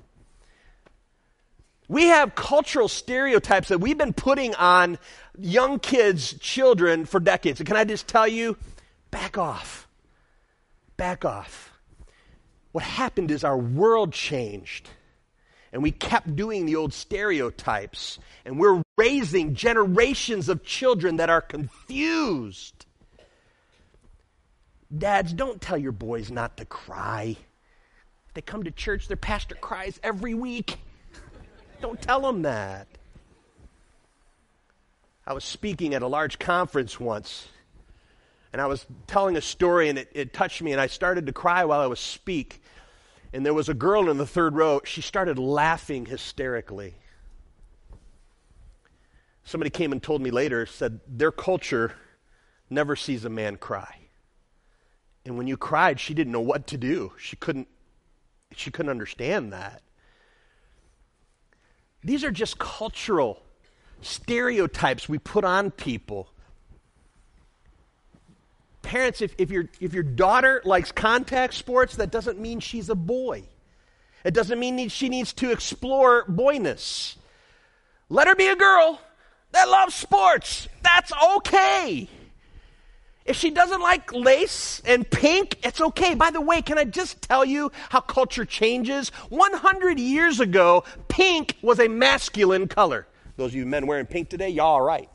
[1.87, 4.99] We have cultural stereotypes that we've been putting on
[5.39, 7.61] young kids, children for decades.
[7.61, 8.57] And can I just tell you,
[9.11, 9.87] back off.
[10.97, 11.73] Back off.
[12.73, 14.89] What happened is our world changed.
[15.73, 18.19] And we kept doing the old stereotypes.
[18.47, 22.74] And we're raising generations of children that are confused.
[24.97, 27.37] Dads, don't tell your boys not to cry.
[28.35, 30.79] They come to church, their pastor cries every week.
[31.81, 32.87] Don't tell them that.
[35.27, 37.49] I was speaking at a large conference once,
[38.53, 41.33] and I was telling a story, and it, it touched me, and I started to
[41.33, 42.61] cry while I was speak
[43.35, 44.81] and there was a girl in the third row.
[44.85, 46.95] She started laughing hysterically.
[49.43, 51.95] Somebody came and told me later, said their culture
[52.71, 54.04] never sees a man cry.
[55.25, 57.13] And when you cried, she didn't know what to do.
[57.19, 57.69] She couldn't,
[58.55, 59.83] she couldn't understand that.
[62.03, 63.43] These are just cultural
[64.03, 66.29] stereotypes we put on people
[68.85, 72.95] parents, if, if, your, if your daughter likes contact sports, that doesn't mean she's a
[72.95, 73.43] boy.
[74.25, 77.17] It doesn't mean she needs to explore boyness.
[78.09, 79.01] Let her be a girl
[79.51, 80.69] that loves sports.
[80.83, 82.09] That's okay.
[83.25, 86.15] If she doesn't like lace and pink, it's okay.
[86.15, 89.09] By the way, can I just tell you how culture changes?
[89.31, 93.07] 100 years ago, pink was a masculine color.
[93.37, 95.09] Those of you men wearing pink today, y'all are right.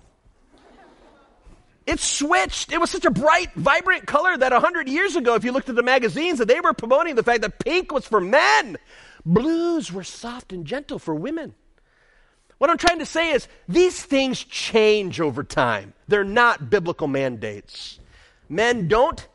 [1.85, 2.71] It switched.
[2.71, 5.75] It was such a bright, vibrant color that 100 years ago, if you looked at
[5.75, 8.77] the magazines, that they were promoting the fact that pink was for men.
[9.25, 11.53] Blues were soft and gentle for women.
[12.57, 15.93] What I'm trying to say is these things change over time.
[16.07, 17.98] They're not biblical mandates.
[18.49, 19.25] Men don't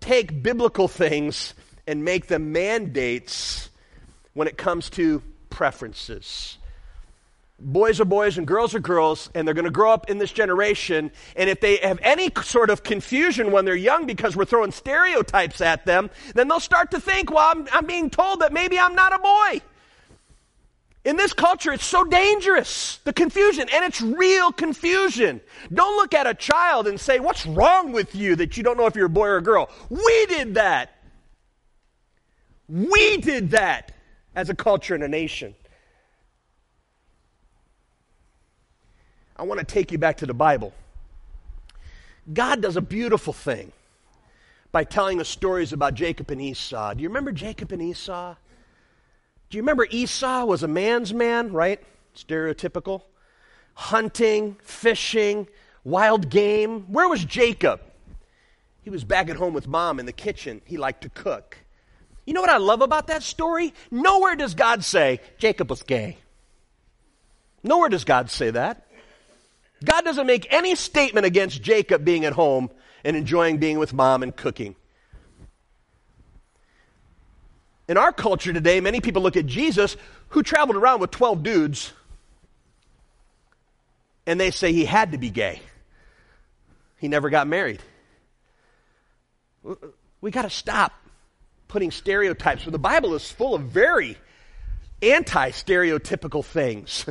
[0.00, 1.54] take biblical things
[1.86, 3.68] and make them mandates
[4.32, 6.56] when it comes to preferences
[7.60, 10.32] boys are boys and girls are girls, and they're going to grow up in this
[10.32, 11.10] generation.
[11.36, 15.60] And if they have any sort of confusion when they're young because we're throwing stereotypes
[15.60, 18.94] at them, then they'll start to think, well, I'm, I'm being told that maybe I'm
[18.94, 19.60] not a boy.
[21.04, 25.40] In this culture, it's so dangerous, the confusion, and it's real confusion.
[25.72, 28.86] Don't look at a child and say, What's wrong with you that you don't know
[28.86, 29.70] if you're a boy or a girl?
[29.88, 30.94] We did that.
[32.68, 33.92] We did that
[34.34, 35.54] as a culture and a nation.
[39.36, 40.74] I want to take you back to the Bible.
[42.30, 43.72] God does a beautiful thing
[44.70, 46.92] by telling us stories about Jacob and Esau.
[46.92, 48.36] Do you remember Jacob and Esau?
[49.50, 51.82] Do you remember Esau was a man's man, right?
[52.14, 53.02] Stereotypical.
[53.74, 55.48] Hunting, fishing,
[55.82, 56.82] wild game.
[56.82, 57.80] Where was Jacob?
[58.82, 60.62] He was back at home with mom in the kitchen.
[60.64, 61.58] He liked to cook.
[62.24, 63.74] You know what I love about that story?
[63.90, 66.18] Nowhere does God say Jacob was gay.
[67.64, 68.86] Nowhere does God say that.
[69.84, 72.70] God doesn't make any statement against Jacob being at home
[73.04, 74.76] and enjoying being with mom and cooking.
[77.90, 79.96] In our culture today, many people look at Jesus,
[80.28, 81.92] who traveled around with 12 dudes,
[84.28, 85.60] and they say he had to be gay.
[86.98, 87.82] He never got married.
[90.20, 90.92] We got to stop
[91.66, 92.64] putting stereotypes.
[92.64, 94.16] the Bible is full of very
[95.02, 97.06] anti stereotypical things.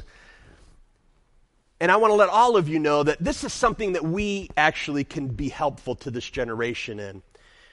[1.82, 4.50] And I want to let all of you know that this is something that we
[4.56, 7.22] actually can be helpful to this generation in.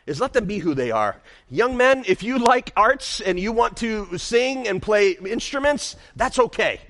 [0.07, 1.21] Is let them be who they are.
[1.51, 6.39] Young men, if you like arts and you want to sing and play instruments, that's
[6.39, 6.81] okay.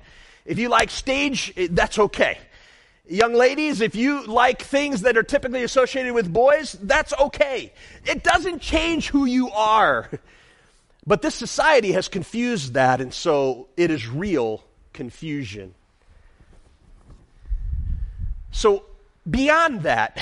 [0.45, 2.37] If you like stage, eh, that's okay.
[3.09, 7.73] Young ladies, if you like things that are typically associated with boys, that's okay.
[8.05, 10.09] It doesn't change who you are.
[11.07, 15.73] But this society has confused that, and so it is real confusion.
[18.51, 18.83] So,
[19.29, 20.21] beyond that,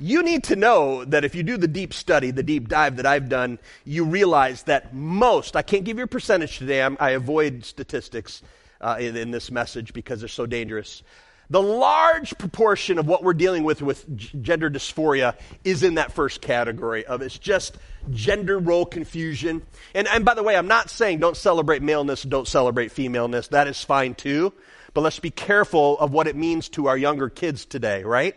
[0.00, 3.06] you need to know that if you do the deep study, the deep dive that
[3.06, 7.10] I've done, you realize that most, I can't give you a percentage today, I'm, i
[7.10, 8.42] avoid statistics
[8.80, 11.02] uh, in, in, this message because they're so dangerous.
[11.50, 16.40] The large proportion of what we're dealing with with gender dysphoria is in that first
[16.40, 17.76] category of it's just
[18.10, 19.62] gender role confusion.
[19.94, 23.48] And, and by the way, I'm not saying don't celebrate maleness, don't celebrate femaleness.
[23.48, 24.52] That is fine too.
[24.94, 28.36] But let's be careful of what it means to our younger kids today, right?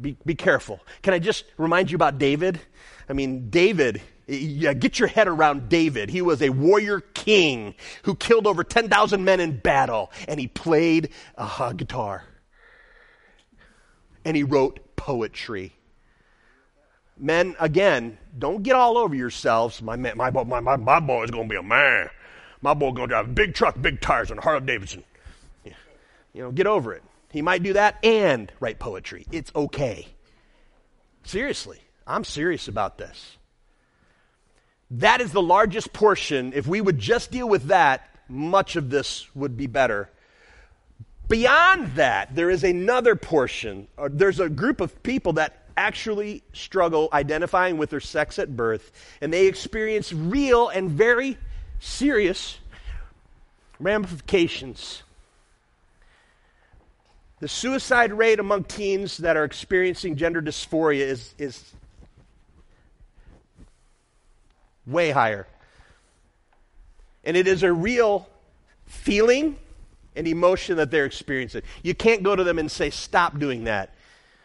[0.00, 0.80] Be, be careful.
[1.02, 2.60] Can I just remind you about David?
[3.08, 6.10] I mean, David, yeah, get your head around David.
[6.10, 11.10] He was a warrior king who killed over 10,000 men in battle, and he played
[11.36, 12.24] a guitar.
[14.24, 15.72] And he wrote poetry.
[17.16, 19.80] Men, again, don't get all over yourselves.
[19.80, 22.08] My, man, my, my, my, my boy is going to be a man.
[22.62, 25.04] My boy going to drive a big truck, big tires, and a Harley Davidson.
[26.32, 27.04] You know, get over it.
[27.34, 29.26] He might do that and write poetry.
[29.32, 30.06] It's okay.
[31.24, 33.38] Seriously, I'm serious about this.
[34.92, 36.52] That is the largest portion.
[36.54, 40.10] If we would just deal with that, much of this would be better.
[41.26, 43.88] Beyond that, there is another portion.
[43.98, 48.92] Uh, there's a group of people that actually struggle identifying with their sex at birth,
[49.20, 51.36] and they experience real and very
[51.80, 52.58] serious
[53.80, 55.02] ramifications
[57.40, 61.72] the suicide rate among teens that are experiencing gender dysphoria is, is
[64.86, 65.46] way higher.
[67.24, 68.28] And it is a real
[68.86, 69.56] feeling
[70.14, 71.62] and emotion that they're experiencing.
[71.82, 73.94] You can't go to them and say, stop doing that,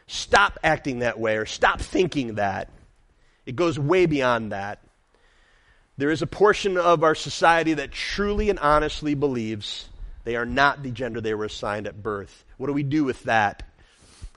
[0.08, 2.70] stop acting that way, or stop thinking that.
[3.46, 4.80] It goes way beyond that.
[5.98, 9.89] There is a portion of our society that truly and honestly believes
[10.24, 12.43] they are not the gender they were assigned at birth.
[12.57, 13.63] What do we do with that?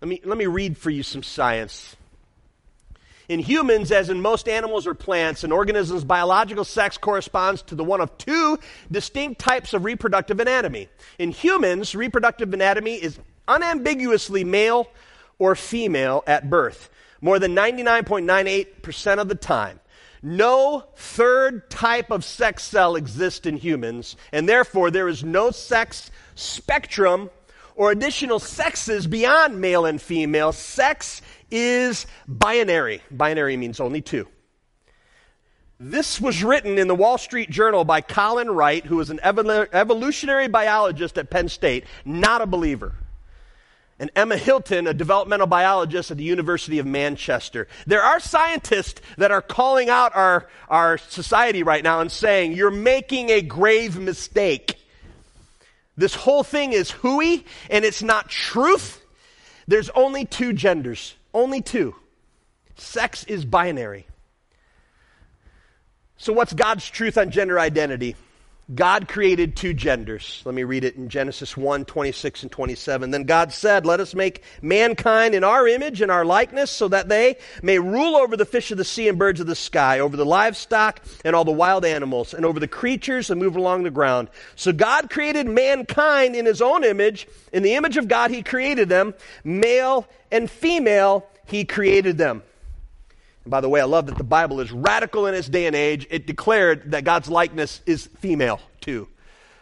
[0.00, 1.96] Let me, let me read for you some science.
[3.28, 7.84] In humans, as in most animals or plants, an organism's biological sex corresponds to the
[7.84, 8.58] one of two
[8.90, 10.88] distinct types of reproductive anatomy.
[11.18, 14.88] In humans, reproductive anatomy is unambiguously male
[15.38, 19.80] or female at birth, more than 99.98% of the time.
[20.22, 26.10] No third type of sex cell exists in humans, and therefore there is no sex
[26.36, 27.30] spectrum
[27.74, 30.52] or additional sexes beyond male and female.
[30.52, 33.02] Sex is binary.
[33.10, 34.28] Binary means only two.
[35.80, 40.46] This was written in the Wall Street Journal by Colin Wright, who is an evolutionary
[40.46, 42.94] biologist at Penn State, not a believer.
[44.02, 47.68] And Emma Hilton, a developmental biologist at the University of Manchester.
[47.86, 52.72] There are scientists that are calling out our, our society right now and saying, You're
[52.72, 54.74] making a grave mistake.
[55.96, 59.00] This whole thing is hooey and it's not truth.
[59.68, 61.94] There's only two genders, only two.
[62.74, 64.08] Sex is binary.
[66.16, 68.16] So, what's God's truth on gender identity?
[68.72, 70.40] God created two genders.
[70.44, 73.10] Let me read it in Genesis 1 26 and 27.
[73.10, 77.08] Then God said, Let us make mankind in our image and our likeness, so that
[77.08, 80.16] they may rule over the fish of the sea and birds of the sky, over
[80.16, 83.90] the livestock and all the wild animals, and over the creatures that move along the
[83.90, 84.30] ground.
[84.54, 87.26] So God created mankind in his own image.
[87.52, 89.12] In the image of God, he created them.
[89.42, 92.42] Male and female, he created them.
[93.44, 95.76] And by the way, I love that the Bible is radical in its day and
[95.76, 96.06] age.
[96.10, 99.08] It declared that God's likeness is female, too.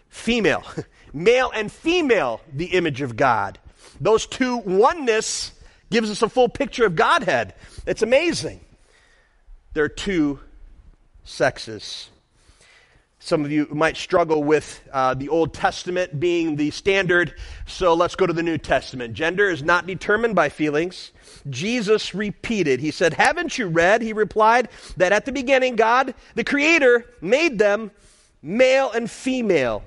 [0.08, 0.64] Female.
[1.12, 3.58] Male and female, the image of God.
[4.00, 5.52] Those two oneness
[5.90, 7.54] gives us a full picture of Godhead.
[7.84, 8.60] It's amazing.
[9.72, 10.38] There are two
[11.24, 12.08] sexes.
[13.22, 17.34] Some of you might struggle with uh, the Old Testament being the standard,
[17.66, 19.12] so let's go to the New Testament.
[19.12, 21.12] Gender is not determined by feelings.
[21.50, 24.00] Jesus repeated, He said, Haven't you read?
[24.00, 27.90] He replied, that at the beginning, God, the Creator, made them
[28.42, 29.82] male and female.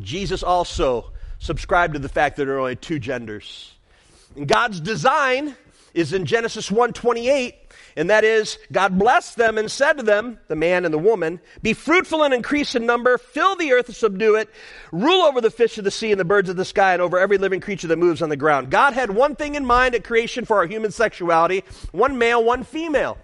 [0.00, 3.74] Jesus also subscribed to the fact that there are only two genders.
[4.34, 5.56] And God's design
[5.92, 7.63] is in Genesis 1:28
[7.96, 11.40] and that is, God blessed them and said to them, the man and the woman,
[11.62, 14.50] Be fruitful and increase in number, fill the earth and subdue it,
[14.90, 17.18] rule over the fish of the sea and the birds of the sky, and over
[17.18, 18.70] every living creature that moves on the ground.
[18.70, 22.64] God had one thing in mind at creation for our human sexuality one male, one
[22.64, 23.18] female.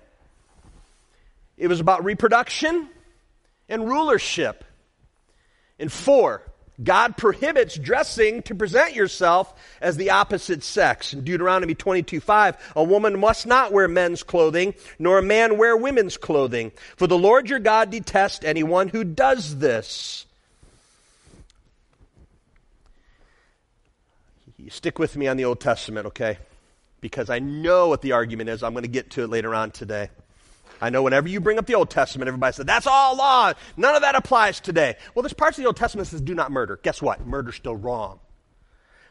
[1.57, 2.89] It was about reproduction
[3.69, 4.65] and rulership.
[5.79, 6.43] And four,
[6.83, 11.13] God prohibits dressing to present yourself as the opposite sex.
[11.13, 15.77] In Deuteronomy 22 5, a woman must not wear men's clothing, nor a man wear
[15.77, 16.73] women's clothing.
[16.97, 20.27] For the Lord your God detests anyone who does this.
[24.57, 26.39] You stick with me on the Old Testament, okay?
[27.01, 28.63] Because I know what the argument is.
[28.63, 30.11] I'm going to get to it later on today.
[30.81, 33.53] I know whenever you bring up the Old Testament, everybody says, that's all law.
[33.77, 34.97] None of that applies today.
[35.15, 36.79] Well, there's parts of the Old Testament that says, do not murder.
[36.83, 37.27] Guess what?
[37.27, 38.21] Murder's still wrong.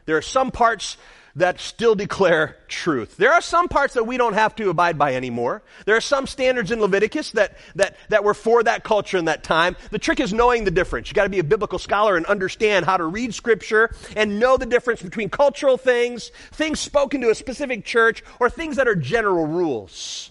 [0.06, 0.96] There are some parts
[1.36, 3.16] that still declare truth.
[3.16, 5.62] There are some parts that we don't have to abide by anymore.
[5.86, 9.44] There are some standards in Leviticus that, that, that were for that culture in that
[9.44, 9.76] time.
[9.90, 11.08] The trick is knowing the difference.
[11.08, 14.66] You gotta be a biblical scholar and understand how to read scripture and know the
[14.66, 19.46] difference between cultural things, things spoken to a specific church, or things that are general
[19.46, 20.29] rules.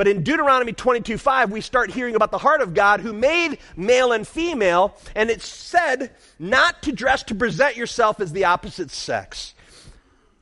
[0.00, 3.58] But in Deuteronomy 22 5, we start hearing about the heart of God who made
[3.76, 8.90] male and female, and it's said not to dress to present yourself as the opposite
[8.90, 9.52] sex.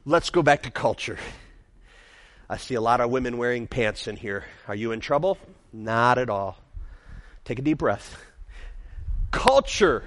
[0.06, 1.18] Let's go back to culture.
[2.48, 4.44] I see a lot of women wearing pants in here.
[4.68, 5.38] Are you in trouble?
[5.72, 6.62] Not at all.
[7.44, 8.16] Take a deep breath.
[9.32, 10.04] Culture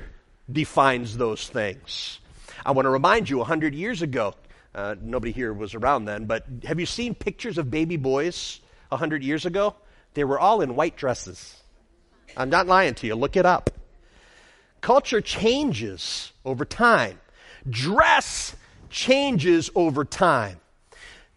[0.50, 2.22] defines those things.
[2.66, 4.34] I want to remind you, 100 years ago,
[4.74, 8.62] uh, nobody here was around then, but have you seen pictures of baby boys
[8.92, 9.76] 100 years ago,
[10.14, 11.56] they were all in white dresses.
[12.36, 13.16] I'm not lying to you.
[13.16, 13.70] Look it up.
[14.82, 17.20] Culture changes over time.
[17.70, 18.56] Dress
[18.90, 20.60] changes over time.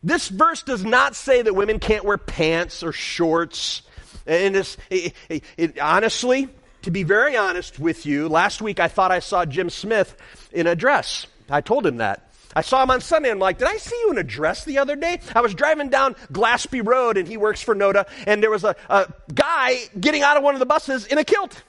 [0.03, 3.83] This verse does not say that women can't wear pants or shorts.
[4.27, 6.49] And it, it, it, honestly,
[6.83, 10.17] to be very honest with you, last week I thought I saw Jim Smith
[10.53, 11.27] in a dress.
[11.49, 12.34] I told him that.
[12.55, 13.31] I saw him on Sunday.
[13.31, 15.21] I'm like, did I see you in a dress the other day?
[15.35, 18.77] I was driving down Glaspie Road and he works for NODA and there was a,
[18.89, 21.63] a guy getting out of one of the buses in a kilt.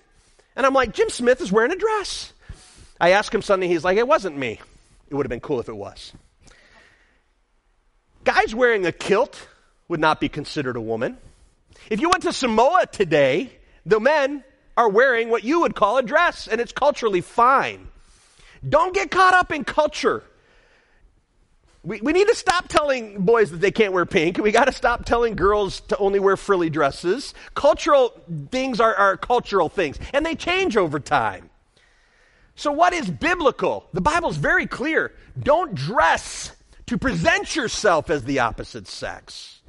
[0.56, 2.32] And I'm like, Jim Smith is wearing a dress.
[3.00, 3.68] I asked him Sunday.
[3.68, 4.60] He's like, it wasn't me.
[5.10, 6.14] It would have been cool if it was.
[8.24, 9.48] Guys wearing a kilt
[9.88, 11.18] would not be considered a woman.
[11.90, 13.52] If you went to Samoa today,
[13.86, 14.44] the men
[14.78, 17.88] are wearing what you would call a dress, and it's culturally fine.
[18.68, 20.24] Don't get caught up in culture.
[21.86, 24.40] We, we need to stop telling boys that they can't wear pink.
[24.40, 27.36] We got to stop telling girls to only wear frilly dresses.
[27.54, 28.12] Cultural
[28.50, 31.52] things are, are cultural things, and they change over time.
[32.56, 33.88] So, what is biblical?
[33.94, 35.14] The Bible is very clear.
[35.40, 36.56] Don't dress
[36.88, 39.62] to present yourself as the opposite sex.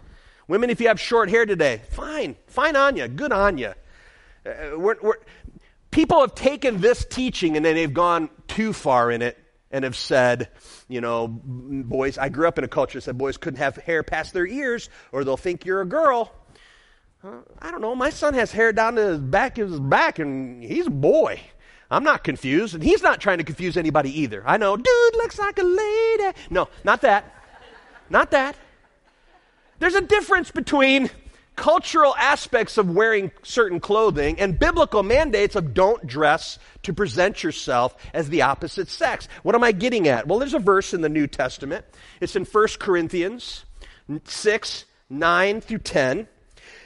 [0.49, 2.37] Women, if you have short hair today, fine.
[2.47, 3.09] Fine on you.
[3.09, 3.75] Good on you.
[4.47, 5.17] Uh, we're, we're,
[5.91, 9.37] people have taken this teaching and then they've gone too far in it
[9.71, 10.49] and have said,
[10.89, 14.03] you know, boys, I grew up in a culture that said boys couldn't have hair
[14.03, 16.33] past their ears or they'll think you're a girl.
[17.59, 17.95] I don't know.
[17.95, 21.41] My son has hair down to his back of his back and he's a boy.
[21.91, 24.43] I'm not confused, and he's not trying to confuse anybody either.
[24.45, 26.37] I know, dude looks like a lady.
[26.51, 27.33] No, not that.
[28.11, 28.57] Not that.
[29.79, 31.11] There's a difference between
[31.57, 37.97] cultural aspects of wearing certain clothing and biblical mandates of don't dress to present yourself
[38.15, 39.27] as the opposite sex.
[39.43, 40.27] What am I getting at?
[40.27, 41.85] Well, there's a verse in the New Testament.
[42.21, 43.65] It's in 1 Corinthians
[44.25, 46.29] 6, 9 through 10.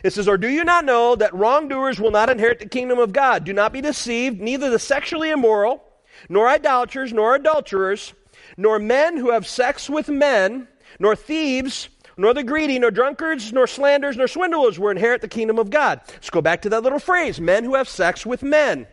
[0.02, 3.12] It says, Or do you not know that wrongdoers will not inherit the kingdom of
[3.12, 3.44] God?
[3.44, 5.84] Do not be deceived, neither the sexually immoral,
[6.28, 8.14] nor idolaters, nor adulterers,
[8.56, 10.68] nor men who have sex with men,
[10.98, 15.58] nor thieves, nor the greedy, nor drunkards, nor slanders, nor swindlers will inherit the kingdom
[15.58, 16.00] of God.
[16.08, 18.86] Let's go back to that little phrase men who have sex with men.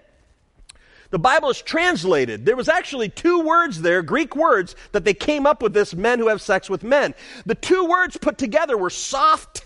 [1.10, 2.46] The Bible is translated.
[2.46, 6.20] There was actually two words there, Greek words, that they came up with this men
[6.20, 7.16] who have sex with men.
[7.46, 9.66] The two words put together were soft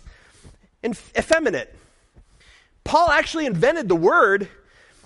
[0.84, 1.74] and effeminate.
[2.84, 4.50] Paul actually invented the word,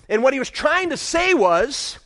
[0.08, 1.98] and what he was trying to say was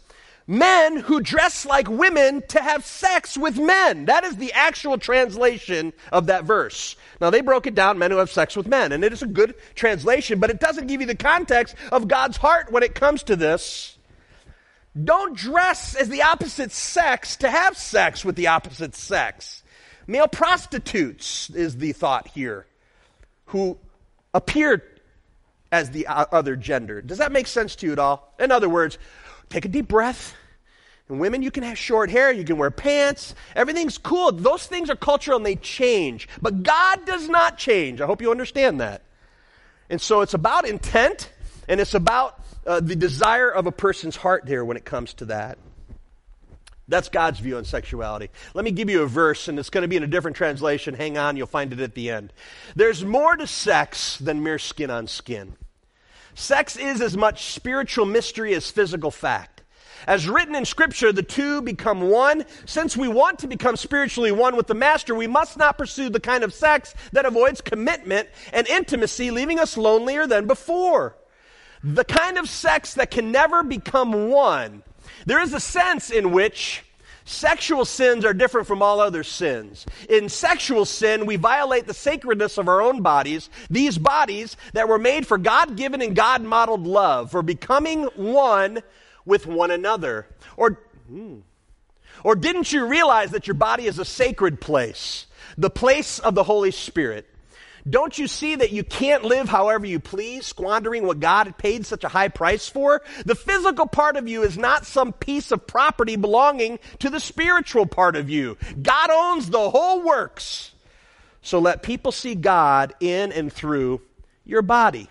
[0.47, 4.07] men who dress like women to have sex with men.
[4.07, 6.97] That is the actual translation of that verse.
[7.21, 9.27] Now, they broke it down men who have sex with men, and it is a
[9.27, 13.23] good translation, but it doesn't give you the context of God's heart when it comes
[13.25, 13.97] to this.
[15.05, 19.63] Don't dress as the opposite sex to have sex with the opposite sex.
[20.07, 22.67] Male prostitutes is the thought here,
[23.47, 23.79] who
[24.35, 24.83] appear
[25.71, 27.01] as the other gender.
[27.01, 28.35] Does that make sense to you at all?
[28.41, 28.99] In other words,
[29.51, 30.35] take a deep breath
[31.09, 34.33] and women, you can have short hair, you can wear pants, everything's cool.
[34.33, 36.29] Those things are cultural and they change.
[36.41, 38.01] But God does not change.
[38.01, 39.03] I hope you understand that.
[39.91, 41.31] And so it's about intent
[41.69, 45.27] and it's about uh, the desire of a person's heart there when it comes to
[45.27, 45.59] that.
[46.87, 48.31] That's God's view on sexuality.
[48.53, 50.95] Let me give you a verse, and it's going to be in a different translation.
[50.95, 52.33] Hang on, you'll find it at the end.
[52.75, 55.57] There's more to sex than mere skin on skin.
[56.41, 59.63] Sex is as much spiritual mystery as physical fact.
[60.07, 62.47] As written in Scripture, the two become one.
[62.65, 66.19] Since we want to become spiritually one with the Master, we must not pursue the
[66.19, 71.15] kind of sex that avoids commitment and intimacy, leaving us lonelier than before.
[71.85, 74.83] The kind of sex that can never become one.
[75.27, 76.83] There is a sense in which
[77.31, 79.87] Sexual sins are different from all other sins.
[80.09, 84.99] In sexual sin, we violate the sacredness of our own bodies, these bodies that were
[84.99, 88.83] made for God given and God modeled love, for becoming one
[89.25, 90.27] with one another?
[90.57, 91.39] Or, hmm,
[92.25, 95.27] or didn't you realize that your body is a sacred place,
[95.57, 97.30] the place of the Holy Spirit?
[97.89, 101.87] Don't you see that you can't live however you please, squandering what God had paid
[101.87, 103.03] such a high price for?
[103.25, 107.87] The physical part of you is not some piece of property belonging to the spiritual
[107.87, 108.59] part of you.
[108.81, 110.73] God owns the whole works.
[111.43, 114.03] So let people see God in and through
[114.45, 115.09] your body.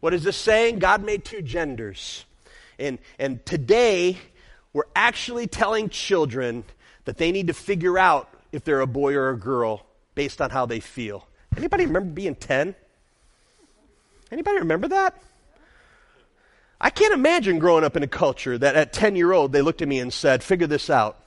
[0.00, 0.78] What is this saying?
[0.78, 2.24] God made two genders.
[2.78, 4.18] And, and today,
[4.72, 6.64] we're actually telling children
[7.04, 10.50] that they need to figure out if they're a boy or a girl based on
[10.50, 11.26] how they feel.
[11.58, 12.72] Anybody remember being 10?
[14.30, 15.20] Anybody remember that?
[16.80, 19.82] I can't imagine growing up in a culture that at 10 year old they looked
[19.82, 21.18] at me and said, figure this out.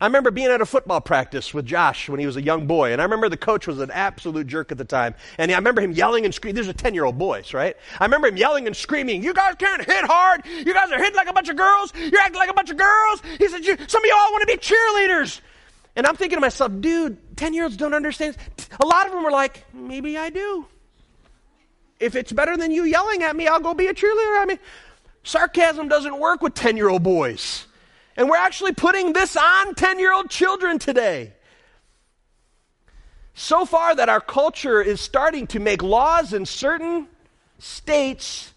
[0.00, 2.92] I remember being at a football practice with Josh when he was a young boy,
[2.92, 5.16] and I remember the coach was an absolute jerk at the time.
[5.36, 6.62] And I remember him yelling and screaming.
[6.62, 7.76] These are 10 year old boys, right?
[7.98, 10.46] I remember him yelling and screaming, You guys can't hit hard.
[10.46, 11.92] You guys are hitting like a bunch of girls.
[11.96, 13.22] You're acting like a bunch of girls.
[13.38, 15.40] He said, Some of y'all want to be cheerleaders.
[15.94, 18.36] And I'm thinking to myself, Dude, 10 year olds don't understand.
[18.80, 20.66] A lot of them were like, Maybe I do.
[22.00, 24.42] If it's better than you yelling at me, I'll go be a cheerleader.
[24.42, 24.58] I mean,
[25.22, 27.66] sarcasm doesn't work with 10 year old boys.
[28.16, 31.32] And we're actually putting this on 10 year old children today.
[33.34, 37.08] So far, that our culture is starting to make laws in certain
[37.58, 38.51] states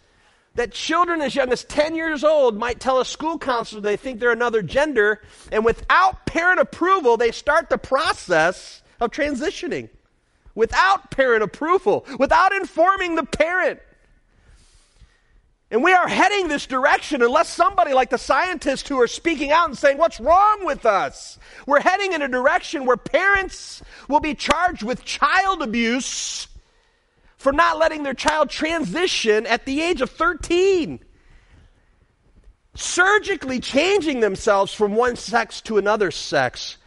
[0.55, 4.19] that children as young as 10 years old might tell a school counselor they think
[4.19, 9.89] they're another gender, and without parent approval, they start the process of transitioning.
[10.55, 13.79] Without parent approval, without informing the parent.
[15.69, 19.67] And we are heading this direction unless somebody like the scientists who are speaking out
[19.67, 21.37] and saying, What's wrong with us?
[21.67, 26.47] We're heading in a direction where parents will be charged with child abuse
[27.45, 30.99] for not letting their child transition at the age of 13.
[32.73, 36.77] Surgically changing themselves from one sex to another sex.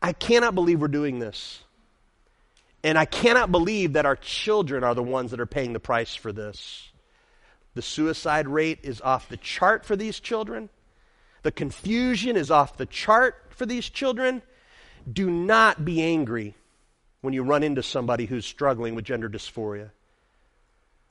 [0.00, 1.58] I cannot believe we're doing this.
[2.84, 6.14] And I cannot believe that our children are the ones that are paying the price
[6.14, 6.88] for this.
[7.74, 10.68] The suicide rate is off the chart for these children.
[11.42, 14.42] The confusion is off the chart for these children.
[15.12, 16.54] Do not be angry
[17.22, 19.90] when you run into somebody who's struggling with gender dysphoria.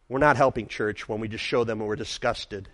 [0.07, 2.69] We're not helping church when we just show them and we're disgusted.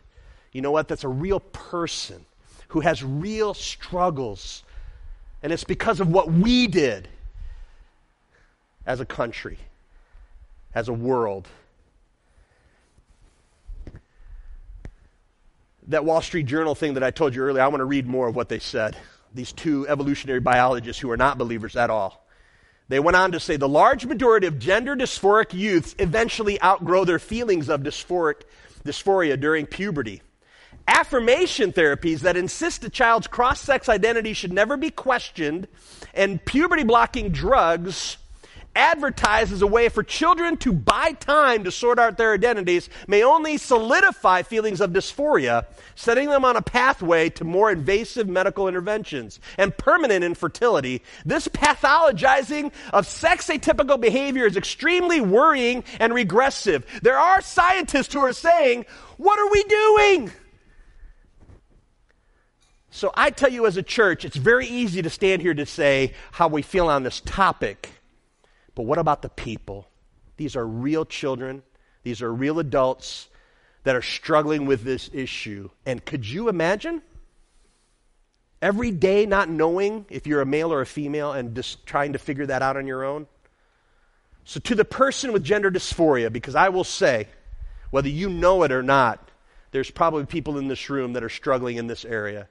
[0.51, 0.87] You know what?
[0.87, 2.25] That's a real person
[2.69, 4.63] who has real struggles.
[5.41, 7.07] And it's because of what we did
[8.85, 9.57] as a country,
[10.75, 11.47] as a world.
[15.87, 18.27] That Wall Street Journal thing that I told you earlier, I want to read more
[18.27, 18.97] of what they said.
[19.33, 22.20] These two evolutionary biologists who are not believers at all.
[22.87, 27.19] They went on to say the large majority of gender dysphoric youths eventually outgrow their
[27.19, 28.41] feelings of dysphoric,
[28.83, 30.21] dysphoria during puberty.
[30.87, 35.67] Affirmation therapies that insist a child's cross sex identity should never be questioned,
[36.13, 38.17] and puberty blocking drugs
[38.75, 43.23] advertised as a way for children to buy time to sort out their identities may
[43.23, 45.65] only solidify feelings of dysphoria,
[45.95, 51.01] setting them on a pathway to more invasive medical interventions and permanent infertility.
[51.25, 56.85] This pathologizing of sex atypical behavior is extremely worrying and regressive.
[57.01, 58.85] There are scientists who are saying,
[59.17, 60.31] What are we doing?
[62.93, 66.13] So I tell you, as a church, it's very easy to stand here to say
[66.31, 67.89] how we feel on this topic.
[68.75, 69.87] But what about the people?
[70.37, 71.63] These are real children,
[72.03, 73.29] these are real adults
[73.83, 75.69] that are struggling with this issue.
[75.85, 77.01] And could you imagine?
[78.61, 82.19] Every day not knowing if you're a male or a female and just trying to
[82.19, 83.25] figure that out on your own.
[84.43, 87.27] So, to the person with gender dysphoria, because I will say,
[87.89, 89.29] whether you know it or not,
[89.71, 92.47] there's probably people in this room that are struggling in this area.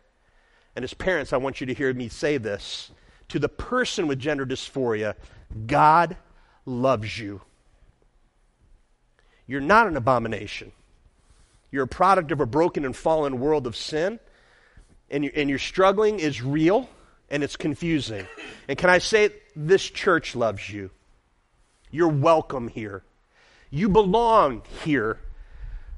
[0.75, 2.91] And as parents, I want you to hear me say this.
[3.29, 5.15] To the person with gender dysphoria,
[5.67, 6.17] God
[6.65, 7.41] loves you.
[9.47, 10.73] You're not an abomination.
[11.73, 14.21] You're a product of a broken and fallen world of sin,
[15.11, 16.89] and, you, and your struggling is real
[17.31, 18.27] and it's confusing.
[18.69, 20.91] And can I say, this church loves you.
[21.91, 23.03] You're welcome here.
[23.71, 25.19] You belong here.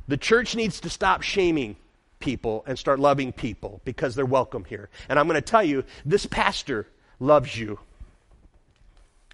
[0.08, 1.76] The church needs to stop shaming
[2.18, 4.88] people and start loving people because they're welcome here.
[5.08, 6.86] And I'm going to tell you, this pastor
[7.18, 7.78] loves you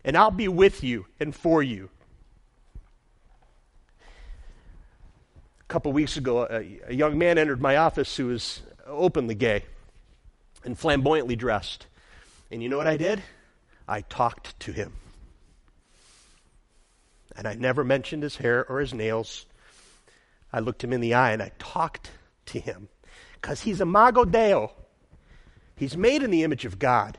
[0.04, 1.90] and I'll be with you and for you.
[5.60, 9.64] A couple weeks ago, a, a young man entered my office who was openly gay
[10.64, 11.86] and flamboyantly dressed.
[12.50, 13.22] And you know what I did?
[13.86, 14.92] I talked to him.
[17.36, 19.46] And I never mentioned his hair or his nails.
[20.52, 22.10] I looked him in the eye and I talked
[22.46, 22.88] to him
[23.34, 24.68] because he's imago Dei.
[25.76, 27.18] He's made in the image of God.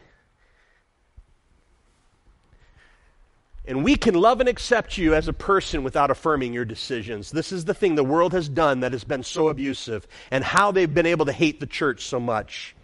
[3.70, 7.30] And we can love and accept you as a person without affirming your decisions.
[7.30, 10.72] This is the thing the world has done that has been so abusive, and how
[10.72, 12.76] they've been able to hate the church so much.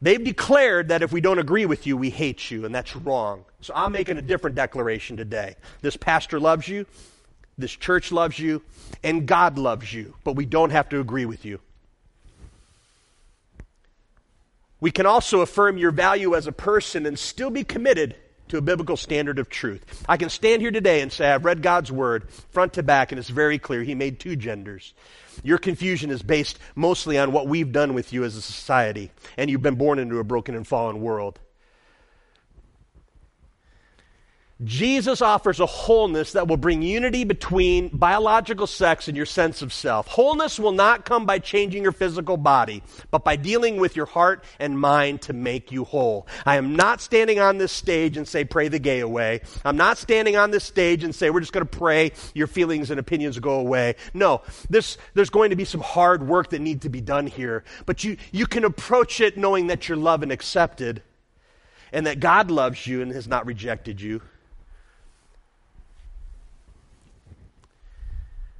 [0.00, 3.44] They've declared that if we don't agree with you, we hate you, and that's wrong.
[3.60, 5.56] So I'm making a different declaration today.
[5.82, 6.86] This pastor loves you,
[7.58, 8.62] this church loves you,
[9.04, 11.60] and God loves you, but we don't have to agree with you.
[14.80, 18.16] We can also affirm your value as a person and still be committed
[18.50, 20.04] to a biblical standard of truth.
[20.08, 23.18] I can stand here today and say I've read God's word front to back and
[23.18, 23.82] it's very clear.
[23.82, 24.94] He made two genders.
[25.42, 29.48] Your confusion is based mostly on what we've done with you as a society, and
[29.48, 31.38] you've been born into a broken and fallen world.
[34.64, 39.72] Jesus offers a wholeness that will bring unity between biological sex and your sense of
[39.72, 40.08] self.
[40.08, 42.82] Wholeness will not come by changing your physical body,
[43.12, 46.26] but by dealing with your heart and mind to make you whole.
[46.44, 49.42] I am not standing on this stage and say, pray the gay away.
[49.64, 52.90] I'm not standing on this stage and say, we're just going to pray your feelings
[52.90, 53.94] and opinions go away.
[54.12, 57.62] No, this, there's going to be some hard work that needs to be done here,
[57.86, 61.00] but you, you can approach it knowing that you're loved and accepted
[61.92, 64.20] and that God loves you and has not rejected you.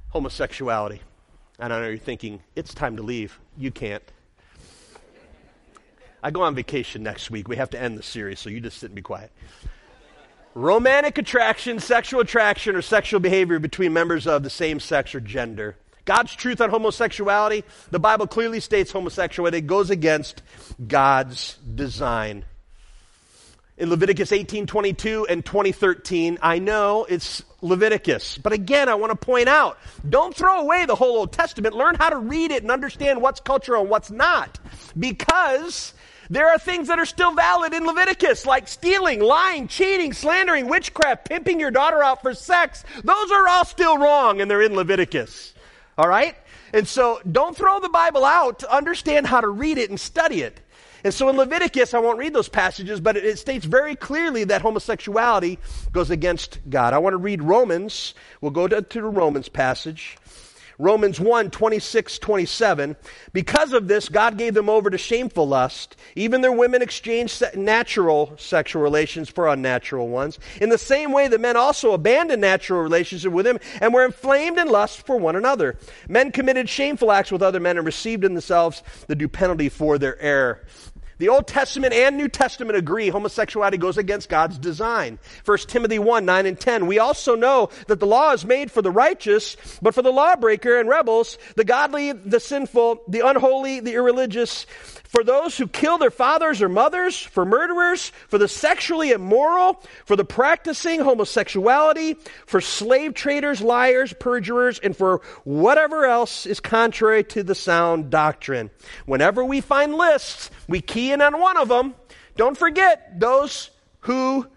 [0.09, 1.01] Homosexuality.
[1.59, 3.39] And I know you're thinking, it's time to leave.
[3.57, 4.03] You can't.
[6.21, 7.47] I go on vacation next week.
[7.47, 9.31] We have to end the series, so you just sit and be quiet.
[10.53, 15.75] Romantic attraction, sexual attraction, or sexual behavior between members of the same sex or gender.
[16.05, 20.41] God's truth on homosexuality, the Bible clearly states homosexuality goes against
[20.87, 22.45] God's design.
[23.79, 28.37] In Leviticus 18, 22 and 2013, I know it's Leviticus.
[28.37, 29.77] But again, I want to point out,
[30.07, 31.73] don't throw away the whole Old Testament.
[31.73, 34.59] Learn how to read it and understand what's cultural and what's not.
[34.99, 35.93] Because
[36.29, 41.29] there are things that are still valid in Leviticus, like stealing, lying, cheating, slandering, witchcraft,
[41.29, 42.83] pimping your daughter out for sex.
[43.01, 45.53] Those are all still wrong, and they're in Leviticus.
[45.97, 46.35] All right?
[46.73, 50.59] And so don't throw the Bible out understand how to read it and study it.
[51.03, 54.61] And so in Leviticus, I won't read those passages, but it states very clearly that
[54.61, 55.59] homosexuality
[55.91, 56.93] goes against God.
[56.93, 58.13] I want to read Romans.
[58.41, 60.17] We'll go to, to the Romans passage.
[60.79, 62.95] Romans 1 26, 27.
[63.33, 65.97] Because of this, God gave them over to shameful lust.
[66.15, 70.39] Even their women exchanged natural sexual relations for unnatural ones.
[70.61, 74.57] In the same way, the men also abandoned natural relationship with him and were inflamed
[74.57, 75.77] in lust for one another.
[76.07, 79.97] Men committed shameful acts with other men and received in themselves the due penalty for
[79.97, 80.65] their error.
[81.19, 85.19] The Old Testament and New Testament agree homosexuality goes against God's design.
[85.43, 86.87] 1 Timothy 1, 9 and 10.
[86.87, 90.79] We also know that the law is made for the righteous, but for the lawbreaker
[90.79, 94.65] and rebels, the godly, the sinful, the unholy, the irreligious,
[95.09, 100.15] for those who kill their fathers or mothers, for murderers, for the sexually immoral, for
[100.15, 102.15] the practicing homosexuality,
[102.45, 108.69] for slave traders, liars, perjurers, and for whatever else is contrary to the sound doctrine.
[109.07, 111.95] Whenever we find lists, we key in on one of them.
[112.35, 113.69] Don't forget those
[114.01, 114.47] who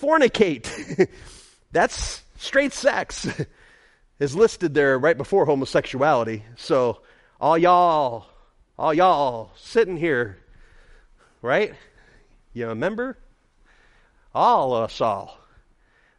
[0.00, 1.08] fornicate.
[1.72, 3.28] That's straight sex
[4.18, 6.42] is listed there right before homosexuality.
[6.56, 7.00] So
[7.40, 8.26] all y'all
[8.78, 10.38] all y'all sitting here,
[11.40, 11.74] right?
[12.52, 13.16] You remember?
[14.34, 15.38] All us all.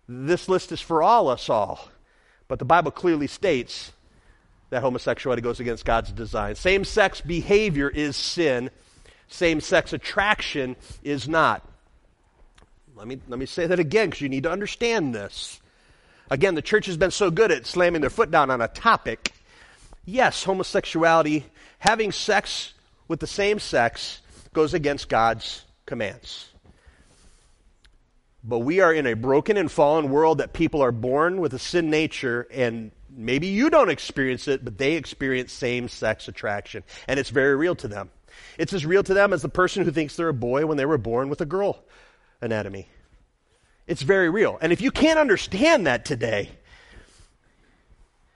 [0.07, 1.89] This list is for all us all.
[2.47, 3.91] But the Bible clearly states
[4.69, 6.55] that homosexuality goes against God's design.
[6.55, 8.69] Same sex behavior is sin,
[9.27, 11.67] same sex attraction is not.
[12.95, 15.59] Let me, let me say that again because you need to understand this.
[16.29, 19.33] Again, the church has been so good at slamming their foot down on a topic.
[20.05, 21.45] Yes, homosexuality
[21.79, 22.73] having sex
[23.07, 24.21] with the same sex
[24.53, 26.49] goes against God's commands.
[28.43, 31.59] But we are in a broken and fallen world that people are born with a
[31.59, 36.83] sin nature, and maybe you don't experience it, but they experience same sex attraction.
[37.07, 38.09] And it's very real to them.
[38.57, 40.85] It's as real to them as the person who thinks they're a boy when they
[40.85, 41.83] were born with a girl
[42.41, 42.87] anatomy.
[43.87, 44.57] It's very real.
[44.61, 46.49] And if you can't understand that today,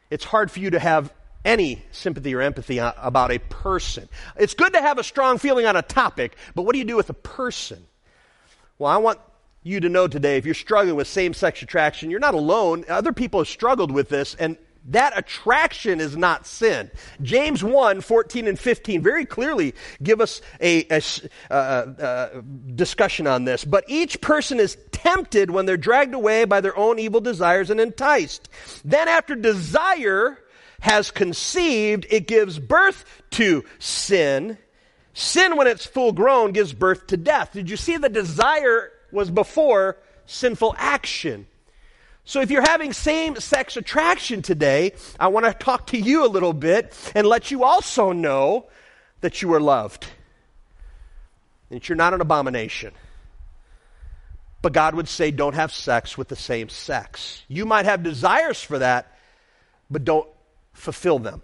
[0.09, 4.07] it's hard for you to have any sympathy or empathy uh, about a person.
[4.37, 6.95] It's good to have a strong feeling on a topic, but what do you do
[6.95, 7.85] with a person?
[8.77, 9.19] Well, I want
[9.63, 12.85] you to know today if you're struggling with same sex attraction, you're not alone.
[12.89, 16.89] Other people have struggled with this, and that attraction is not sin.
[17.21, 21.01] James 1 14 and 15 very clearly give us a, a
[21.51, 22.41] uh, uh,
[22.73, 23.63] discussion on this.
[23.63, 27.79] But each person is tempted when they're dragged away by their own evil desires and
[27.79, 28.49] enticed.
[28.83, 30.39] Then, after desire,
[30.81, 34.57] has conceived, it gives birth to sin.
[35.13, 37.53] Sin, when it's full grown, gives birth to death.
[37.53, 41.45] Did you see the desire was before sinful action?
[42.23, 46.27] So if you're having same sex attraction today, I want to talk to you a
[46.27, 48.67] little bit and let you also know
[49.21, 50.07] that you are loved.
[51.69, 52.93] That you're not an abomination.
[54.61, 57.41] But God would say, don't have sex with the same sex.
[57.47, 59.17] You might have desires for that,
[59.89, 60.27] but don't
[60.73, 61.41] fulfill them.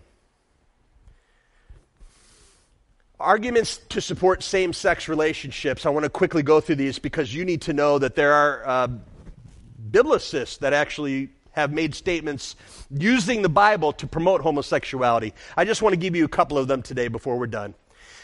[3.19, 5.87] Arguments to support same sex relationships.
[5.87, 8.67] I want to quickly go through these because you need to know that there are
[8.67, 8.87] uh,
[9.91, 12.55] biblicists that actually have made statements
[12.91, 15.33] using the Bible to promote homosexuality.
[15.55, 17.73] I just want to give you a couple of them today before we're done.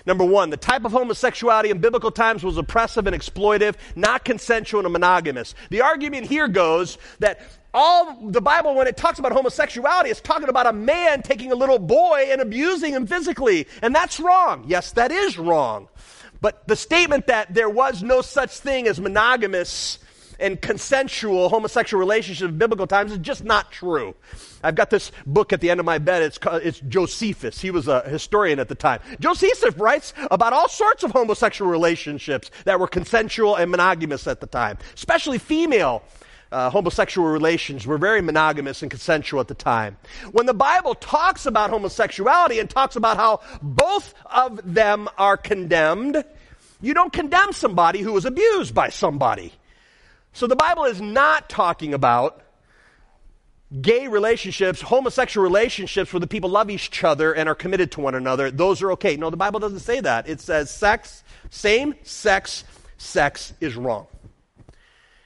[0.06, 4.82] Number one, the type of homosexuality in biblical times was oppressive and exploitive, not consensual
[4.82, 5.56] and monogamous.
[5.70, 7.42] The argument here goes that
[7.74, 11.56] all the Bible, when it talks about homosexuality, is talking about a man taking a
[11.56, 13.68] little boy and abusing him physically.
[13.82, 14.66] And that's wrong.
[14.68, 15.88] Yes, that is wrong.
[16.42, 20.00] But the statement that there was no such thing as monogamous
[20.44, 24.14] and consensual homosexual relationships in biblical times is just not true.
[24.62, 26.22] I've got this book at the end of my bed.
[26.22, 27.62] It's, called, it's Josephus.
[27.62, 29.00] He was a historian at the time.
[29.22, 34.48] Josephus writes about all sorts of homosexual relationships that were consensual and monogamous at the
[34.48, 36.04] time, especially female
[36.52, 39.98] uh, homosexual relations were very monogamous and consensual at the time.
[40.34, 46.24] When the Bible talks about homosexuality and talks about how both of them are condemned,
[46.80, 49.54] you don't condemn somebody who was abused by somebody.
[50.34, 52.42] So the Bible is not talking about
[53.82, 58.16] gay relationships, homosexual relationships where the people love each other and are committed to one
[58.16, 59.16] another, those are okay.
[59.16, 60.28] No, the Bible doesn't say that.
[60.28, 62.64] It says sex, same sex,
[62.98, 64.08] sex is wrong.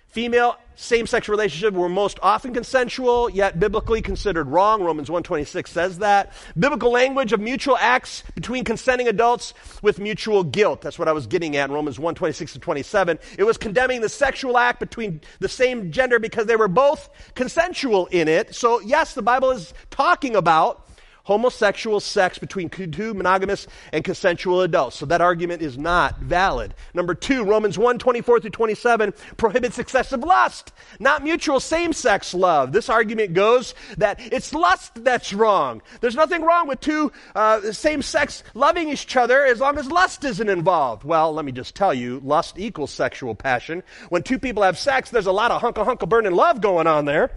[0.07, 4.83] Female same sex relationship were most often consensual, yet biblically considered wrong.
[4.83, 6.31] Romans 126 says that.
[6.57, 10.81] Biblical language of mutual acts between consenting adults with mutual guilt.
[10.81, 13.17] That's what I was getting at in Romans 126 to 27.
[13.39, 18.05] It was condemning the sexual act between the same gender because they were both consensual
[18.07, 18.53] in it.
[18.53, 20.86] So, yes, the Bible is talking about
[21.27, 24.95] homosexual sex between two monogamous and consensual adults.
[24.95, 26.73] So that argument is not valid.
[26.93, 30.71] Number two, Romans 1 24 through 27 prohibits excessive lust,
[31.01, 32.71] not mutual same sex love.
[32.71, 35.81] This argument goes that it's lust that's wrong.
[35.99, 40.23] There's nothing wrong with two uh, same sex loving each other as long as lust
[40.23, 41.03] isn't involved.
[41.03, 43.83] Well, let me just tell you, lust equals sexual passion.
[44.07, 47.03] When two people have sex, there's a lot of hunka hunka burning love going on
[47.03, 47.31] there.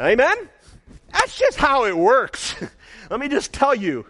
[0.00, 0.48] Amen?
[1.12, 2.54] That's just how it works.
[3.10, 4.06] Let me just tell you.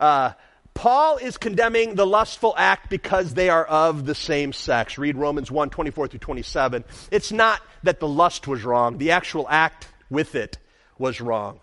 [0.00, 0.32] Uh,
[0.74, 4.96] Paul is condemning the lustful act because they are of the same sex.
[4.96, 6.84] Read Romans 1 24 through 27.
[7.10, 10.58] It's not that the lust was wrong, the actual act with it
[10.96, 11.58] was wrong.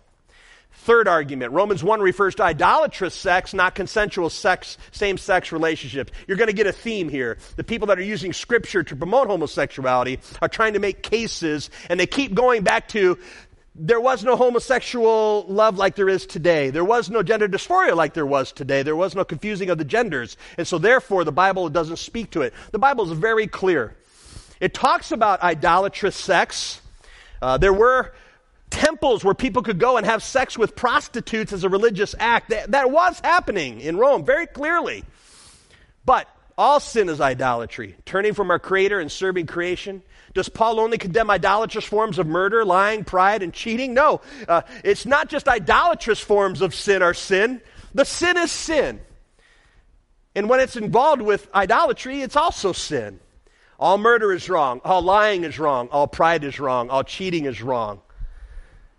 [0.80, 6.12] Third argument Romans 1 refers to idolatrous sex, not consensual sex, same sex relationships.
[6.28, 7.38] You're going to get a theme here.
[7.56, 11.98] The people that are using scripture to promote homosexuality are trying to make cases, and
[11.98, 13.18] they keep going back to
[13.78, 16.70] there was no homosexual love like there is today.
[16.70, 18.82] There was no gender dysphoria like there was today.
[18.82, 20.36] There was no confusing of the genders.
[20.56, 22.54] And so, therefore, the Bible doesn't speak to it.
[22.72, 23.94] The Bible is very clear.
[24.60, 26.80] It talks about idolatrous sex.
[27.42, 28.14] Uh, there were
[28.70, 32.50] temples where people could go and have sex with prostitutes as a religious act.
[32.50, 35.04] That, that was happening in Rome very clearly.
[36.06, 40.02] But all sin is idolatry, turning from our Creator and serving creation.
[40.32, 43.92] Does Paul only condemn idolatrous forms of murder, lying, pride, and cheating?
[43.92, 44.22] No.
[44.48, 47.60] Uh, it's not just idolatrous forms of sin are sin.
[47.94, 49.00] The sin is sin.
[50.34, 53.20] And when it's involved with idolatry, it's also sin.
[53.78, 54.80] All murder is wrong.
[54.84, 55.88] All lying is wrong.
[55.90, 56.88] All pride is wrong.
[56.88, 58.00] All cheating is wrong.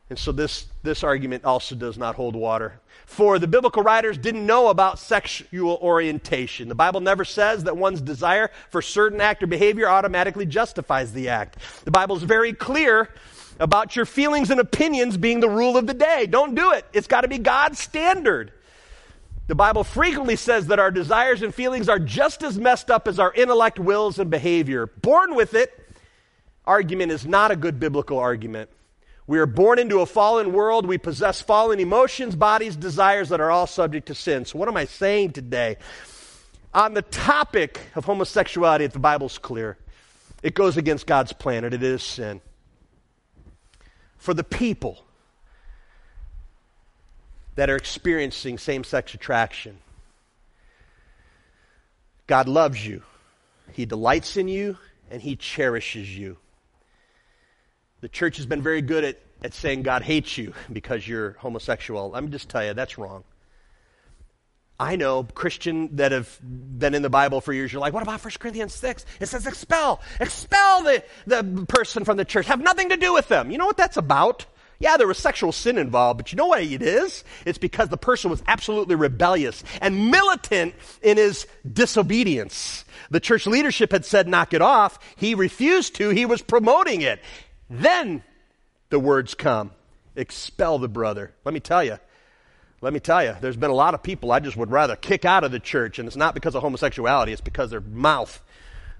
[0.09, 4.45] And so this, this argument also does not hold water for the biblical writers didn't
[4.45, 6.67] know about sexual orientation.
[6.67, 11.29] The Bible never says that one's desire for certain act or behavior automatically justifies the
[11.29, 11.57] act.
[11.85, 13.09] The Bible is very clear
[13.61, 16.27] about your feelings and opinions being the rule of the day.
[16.27, 16.85] Don't do it.
[16.91, 18.51] It's got to be God's standard.
[19.47, 23.19] The Bible frequently says that our desires and feelings are just as messed up as
[23.19, 24.85] our intellect, wills, and behavior.
[24.85, 25.71] Born with it,
[26.65, 28.69] argument is not a good biblical argument.
[29.27, 30.85] We are born into a fallen world.
[30.85, 34.45] We possess fallen emotions, bodies, desires that are all subject to sin.
[34.45, 35.77] So, what am I saying today?
[36.73, 39.77] On the topic of homosexuality, if the Bible's clear,
[40.41, 42.39] it goes against God's plan, and it is sin.
[44.17, 45.03] For the people
[47.55, 49.79] that are experiencing same sex attraction,
[52.27, 53.03] God loves you,
[53.73, 54.77] He delights in you,
[55.11, 56.37] and He cherishes you.
[58.07, 62.11] The church has been very good at, at saying God hates you because you're homosexual.
[62.11, 63.25] Let me just tell you, that's wrong.
[64.79, 67.73] I know Christian that have been in the Bible for years.
[67.73, 69.05] You're like, what about 1 Corinthians 6?
[69.19, 72.45] It says expel, expel the, the person from the church.
[72.45, 73.51] Have nothing to do with them.
[73.51, 74.45] You know what that's about?
[74.79, 77.25] Yeah, there was sexual sin involved, but you know what it is?
[77.45, 82.85] It's because the person was absolutely rebellious and militant in his disobedience.
[83.09, 84.99] The church leadership had said, knock it off.
[85.17, 86.09] He refused to.
[86.09, 87.19] He was promoting it.
[87.69, 88.23] Then
[88.89, 89.71] the words come
[90.15, 91.33] expel the brother.
[91.45, 91.99] Let me tell you,
[92.81, 95.25] let me tell you, there's been a lot of people I just would rather kick
[95.25, 98.41] out of the church, and it's not because of homosexuality, it's because their mouth.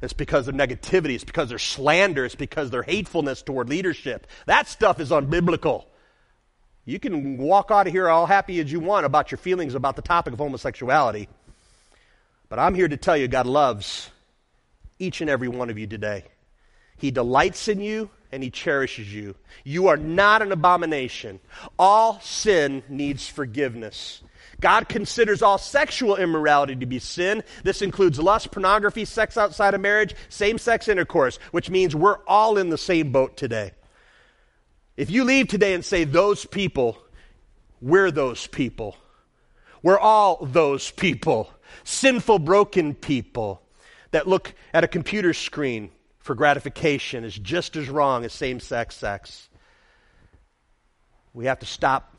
[0.02, 1.16] It's because of negativity.
[1.16, 2.24] It's because their slander.
[2.24, 4.28] It's because their hatefulness toward leadership.
[4.46, 5.86] That stuff is unbiblical.
[6.86, 9.96] You can walk out of here all happy as you want about your feelings about
[9.96, 11.28] the topic of homosexuality.
[12.48, 14.10] But I'm here to tell you God loves
[15.00, 16.26] each and every one of you today.
[16.98, 19.36] He delights in you and he cherishes you.
[19.64, 21.40] You are not an abomination.
[21.78, 24.22] All sin needs forgiveness.
[24.60, 27.44] God considers all sexual immorality to be sin.
[27.64, 32.58] This includes lust, pornography, sex outside of marriage, same sex intercourse, which means we're all
[32.58, 33.72] in the same boat today.
[34.96, 36.98] If you leave today and say, those people,
[37.82, 38.98] we're those people.
[39.84, 41.52] We're all those people.
[41.84, 43.62] Sinful, broken people
[44.12, 45.92] that look at a computer screen
[46.28, 49.50] for gratification is just as wrong as same sex sex.
[51.34, 52.14] We have to stop.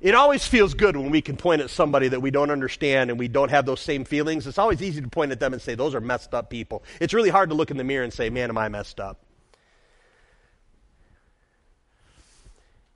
[0.00, 3.18] It, always feels good when we can point at somebody that we don't understand and
[3.18, 4.46] we don't have those same feelings.
[4.46, 6.84] It's always easy to point at them and say, those are messed up people.
[7.00, 9.20] It's really hard to look in the mirror and say, man, am I messed up.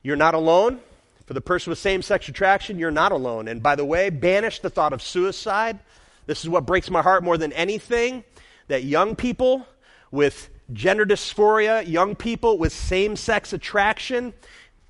[0.02, 0.80] You're not alone.
[1.26, 3.48] For the person with same sex attraction, you're not alone.
[3.48, 5.80] And by the way, banish the thought of suicide.
[6.26, 8.22] This is what breaks my heart more than anything
[8.68, 9.66] that young people
[10.10, 14.32] with gender dysphoria, young people with same sex attraction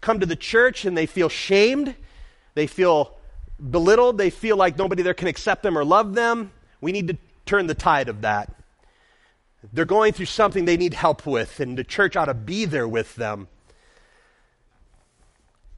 [0.01, 1.95] come to the church and they feel shamed.
[2.55, 3.17] They feel
[3.71, 4.19] belittled.
[4.19, 6.53] They feel like nobody there can accept them or love them.
[6.81, 7.17] We need to
[7.47, 8.55] turn the tide of that.
[9.73, 12.87] They're going through something they need help with, and the church ought to be there
[12.87, 13.49] with them.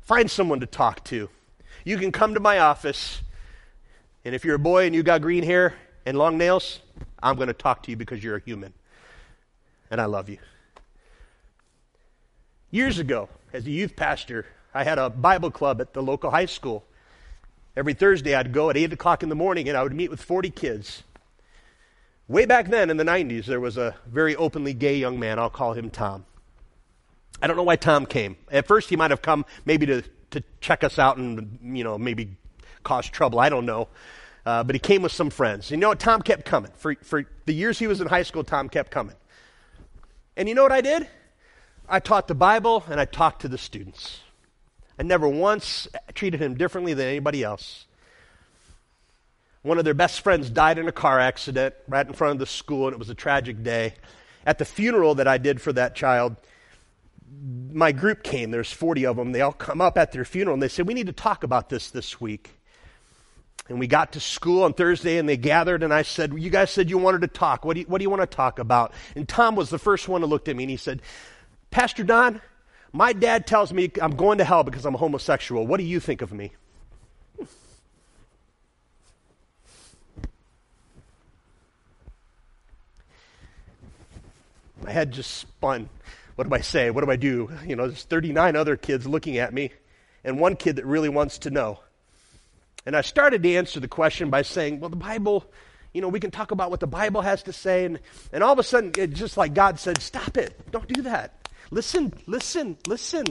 [0.03, 1.31] Find someone to talk to.
[1.85, 3.23] You can come to my office,
[4.23, 5.75] and if you're a boy and you got green hair
[6.07, 6.81] and long nails,
[7.23, 8.73] I'm going to talk to you because you're a human.
[9.91, 10.39] And I love you.
[12.71, 16.47] Years ago, as a youth pastor, I had a Bible club at the local high
[16.47, 16.85] school.
[17.77, 20.23] Every Thursday, I'd go at 8 o'clock in the morning and I would meet with
[20.23, 21.03] 40 kids.
[22.29, 25.39] Way back then in the 90s, there was a very openly gay young man.
[25.41, 26.25] I'll call him Tom.
[27.43, 28.37] I don't know why Tom came.
[28.53, 31.99] At first, he might have come maybe to, to check us out and, you know,
[31.99, 32.37] maybe
[32.85, 33.41] cause trouble.
[33.41, 33.89] I don't know.
[34.51, 35.71] Uh, but he came with some friends.
[35.71, 36.01] You know what?
[36.01, 36.73] Tom kept coming.
[36.77, 39.15] For, for the years he was in high school, Tom kept coming.
[40.37, 41.07] And you know what I did?
[41.89, 44.19] I taught the Bible and I talked to the students.
[44.99, 47.87] I never once treated him differently than anybody else.
[49.63, 52.47] One of their best friends died in a car accident right in front of the
[52.47, 53.95] school, and it was a tragic day.
[54.45, 56.35] At the funeral that I did for that child,
[57.73, 58.51] my group came.
[58.51, 59.31] There's 40 of them.
[59.31, 61.69] They all come up at their funeral and they said, We need to talk about
[61.69, 62.57] this this week.
[63.71, 66.71] And we got to school on Thursday and they gathered and I said, You guys
[66.71, 67.65] said you wanted to talk.
[67.65, 68.93] What do you, what do you want to talk about?
[69.15, 71.01] And Tom was the first one to look at me and he said,
[71.71, 72.43] Pastor Don,
[72.93, 75.67] my dad tells me I'm going to hell because I'm a homosexual.
[75.67, 76.53] What do you think of me?
[84.83, 85.89] My head just spun
[86.41, 86.91] what do I say?
[86.91, 87.51] What do I do?
[87.67, 89.73] You know, there's 39 other kids looking at me,
[90.25, 91.81] and one kid that really wants to know.
[92.87, 95.45] And I started to answer the question by saying, well, the Bible,
[95.93, 97.85] you know, we can talk about what the Bible has to say.
[97.85, 98.01] And,
[98.33, 100.71] and all of a sudden, it just like God said, stop it.
[100.71, 101.49] Don't do that.
[101.71, 103.27] Listen, listen, listen.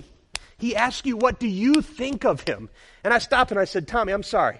[0.57, 2.69] He asked you, what do you think of him?
[3.03, 4.59] And I stopped and I said, Tommy, I'm sorry.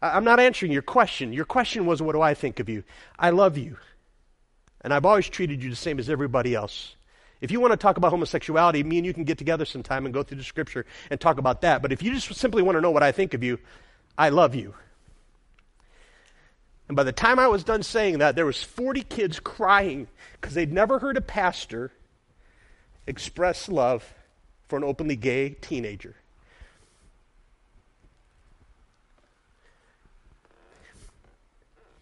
[0.00, 1.32] I'm not answering your question.
[1.32, 2.84] Your question was, what do I think of you?
[3.18, 3.78] I love you.
[4.82, 6.94] And I've always treated you the same as everybody else.
[7.40, 10.14] If you want to talk about homosexuality, me and you can get together sometime and
[10.14, 11.82] go through the scripture and talk about that.
[11.82, 13.58] But if you just simply want to know what I think of you,
[14.18, 14.74] I love you.
[16.88, 20.52] And by the time I was done saying that, there was 40 kids crying because
[20.52, 21.92] they'd never heard a pastor
[23.06, 24.12] express love
[24.68, 26.16] for an openly gay teenager.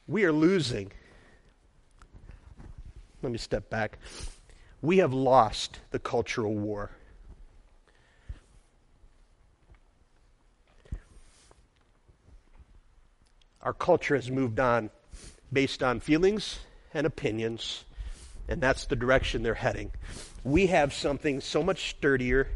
[0.08, 0.90] We are losing.
[3.22, 3.98] Let me step back
[4.86, 6.90] we have lost the cultural war.
[13.66, 14.90] Our culture has moved on
[15.52, 16.60] based on feelings
[16.94, 17.82] and opinions,
[18.48, 19.90] and that's the direction they're heading.
[20.44, 22.46] We have something so much sturdier,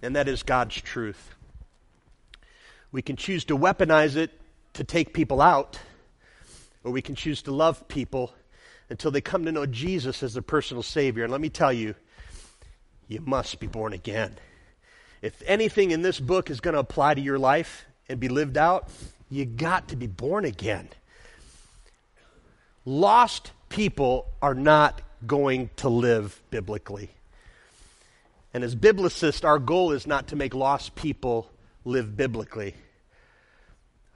[0.00, 1.34] and that is God's truth.
[2.92, 4.30] We can choose to weaponize it
[4.74, 5.80] to take people out,
[6.84, 8.32] or we can choose to love people
[8.88, 11.24] until they come to know Jesus as their personal Savior.
[11.24, 11.96] And let me tell you,
[13.08, 14.36] you must be born again.
[15.20, 18.56] If anything in this book is going to apply to your life and be lived
[18.56, 18.88] out,
[19.30, 20.88] you got to be born again.
[22.84, 27.10] Lost people are not going to live biblically.
[28.52, 31.50] And as biblicists, our goal is not to make lost people
[31.84, 32.74] live biblically.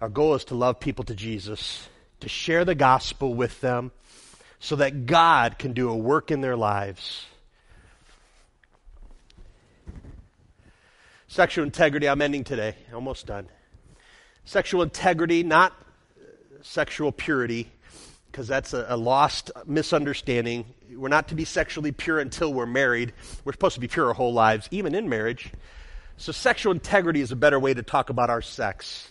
[0.00, 1.88] Our goal is to love people to Jesus,
[2.20, 3.92] to share the gospel with them,
[4.58, 7.26] so that God can do a work in their lives.
[11.28, 13.48] Sexual integrity, I'm ending today, almost done.
[14.44, 15.72] Sexual integrity, not
[16.62, 17.70] sexual purity,
[18.30, 20.66] because that's a, a, lost misunderstanding.
[20.94, 23.12] We're not to be sexually pure until we're married.
[23.44, 25.50] We're supposed to be pure our whole lives, even in marriage.
[26.16, 29.10] So, sexual integrity is a better way to talk about our sex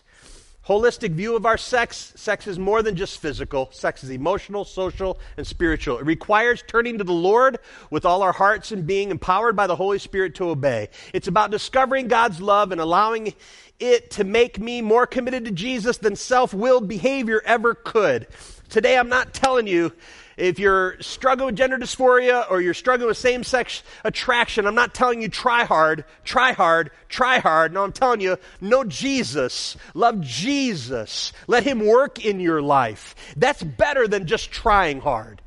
[0.67, 3.69] holistic view of our sex, sex is more than just physical.
[3.71, 5.97] Sex is emotional, social, and spiritual.
[5.99, 7.59] It requires turning to the Lord
[7.89, 10.89] with all our hearts and being empowered by the Holy Spirit to obey.
[11.13, 13.33] It's about discovering God's love and allowing
[13.79, 18.27] it to make me more committed to Jesus than self willed behavior ever could.
[18.73, 19.93] Today, I'm not telling you
[20.35, 24.95] if you're struggling with gender dysphoria or you're struggling with same sex attraction, I'm not
[24.95, 27.71] telling you try hard, try hard, try hard.
[27.71, 29.77] No, I'm telling you, know Jesus.
[29.93, 31.33] Love Jesus.
[31.45, 33.13] Let Him work in your life.
[33.37, 35.43] That's better than just trying hard.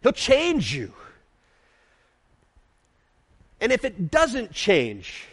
[0.00, 0.92] He'll change you.
[3.60, 5.26] And if it doesn't change,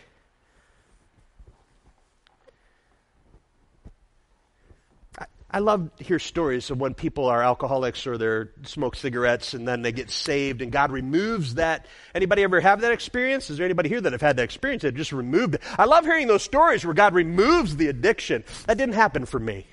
[5.58, 9.68] I love to hear stories of when people are alcoholics or they smoke cigarettes and
[9.68, 11.88] then they get saved and God removes that.
[12.14, 13.50] Anybody ever have that experience?
[13.50, 15.64] Is there anybody here that have had that experience that just removed it?
[15.76, 18.44] I love hearing those stories where God removes the addiction.
[18.68, 19.66] That didn't happen for me.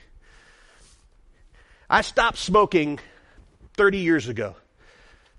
[1.90, 2.98] I stopped smoking
[3.74, 4.56] 30 years ago,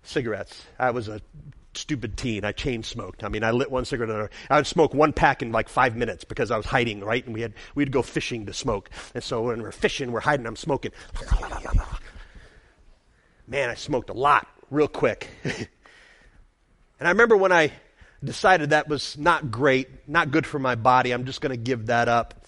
[0.04, 0.64] cigarettes.
[0.78, 1.22] I was a
[1.78, 2.46] stupid teen.
[2.46, 3.24] I chain smoked.
[3.24, 4.32] I mean, I lit one cigarette.
[4.50, 7.26] I would smoke one pack in like five minutes because I was hiding, right?
[7.26, 8.90] And we had we'd go fishing to smoke.
[9.14, 10.46] And so when we're fishing, we're hiding.
[10.46, 10.92] I'm smoking.
[13.48, 15.30] Man, I smoked a lot real quick.
[15.44, 15.68] and
[17.00, 17.72] I remember when I
[18.24, 21.12] decided that was not great, not good for my body.
[21.12, 22.46] I'm just going to give that up.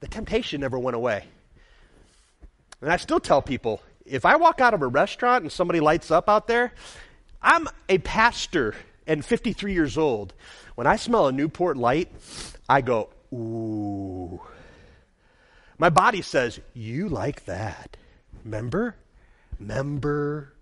[0.00, 1.24] The temptation never went away.
[2.80, 6.10] And I still tell people if I walk out of a restaurant and somebody lights
[6.10, 6.72] up out there,
[7.42, 8.74] I'm a pastor
[9.06, 10.32] and 53 years old.
[10.74, 12.10] When I smell a Newport light,
[12.68, 14.40] I go, ooh.
[15.78, 17.96] My body says, you like that.
[18.44, 18.94] Member?
[19.58, 20.52] Member?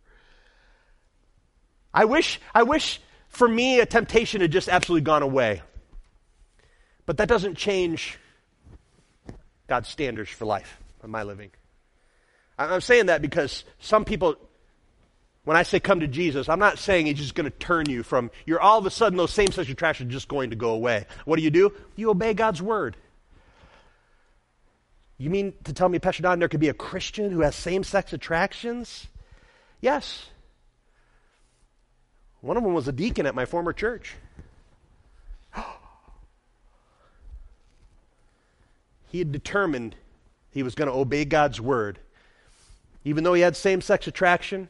[1.92, 5.62] I wish, I wish for me a temptation had just absolutely gone away.
[7.06, 8.18] But that doesn't change
[9.66, 11.50] God's standards for life and my living.
[12.58, 14.36] I'm saying that because some people
[15.50, 18.04] when I say come to Jesus, I'm not saying he's just going to turn you
[18.04, 20.70] from, you're all of a sudden those same sexual attractions are just going to go
[20.70, 21.06] away.
[21.24, 21.72] What do you do?
[21.96, 22.96] You obey God's word.
[25.18, 27.82] You mean to tell me, Pastor Don, there could be a Christian who has same
[27.82, 29.08] sex attractions?
[29.80, 30.26] Yes.
[32.42, 34.14] One of them was a deacon at my former church.
[39.08, 39.96] he had determined
[40.52, 41.98] he was going to obey God's word.
[43.04, 44.68] Even though he had same sex attraction,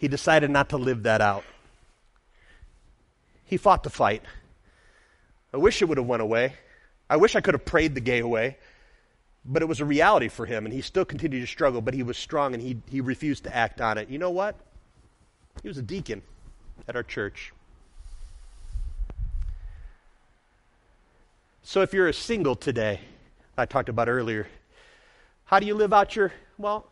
[0.00, 1.44] he decided not to live that out.
[3.44, 4.22] He fought the fight.
[5.52, 6.54] I wish it would have went away.
[7.10, 8.56] I wish I could have prayed the gay away.
[9.44, 12.02] But it was a reality for him, and he still continued to struggle, but he
[12.02, 14.08] was strong and he, he refused to act on it.
[14.08, 14.56] You know what?
[15.60, 16.22] He was a deacon
[16.88, 17.52] at our church.
[21.62, 23.00] So if you're a single today,
[23.54, 24.48] I talked about earlier,
[25.44, 26.89] how do you live out your, well,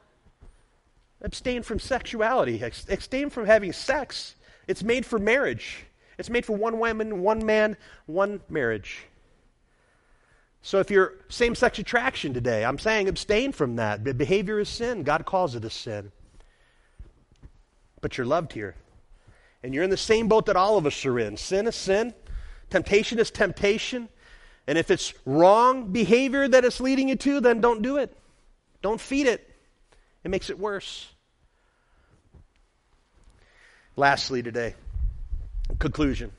[1.23, 2.63] Abstain from sexuality.
[2.63, 4.37] Abstain from having sex.
[4.67, 5.85] It's made for marriage.
[6.19, 9.05] It's made for one woman, one man, one marriage.
[10.63, 14.05] So if you're same sex attraction today, I'm saying abstain from that.
[14.19, 15.03] Behavior is sin.
[15.03, 16.13] God calls it a sin.
[18.01, 18.75] But you're loved here.
[19.63, 21.37] And you're in the same boat that all of us are in.
[21.37, 22.15] Sin is sin.
[22.71, 24.09] Temptation is temptation.
[24.67, 28.17] And if it's wrong behavior that it's leading you to, then don't do it.
[28.83, 29.48] Don't feed it.
[30.29, 31.09] It makes it worse.
[33.97, 34.75] Lastly, today,
[35.79, 36.33] conclusion.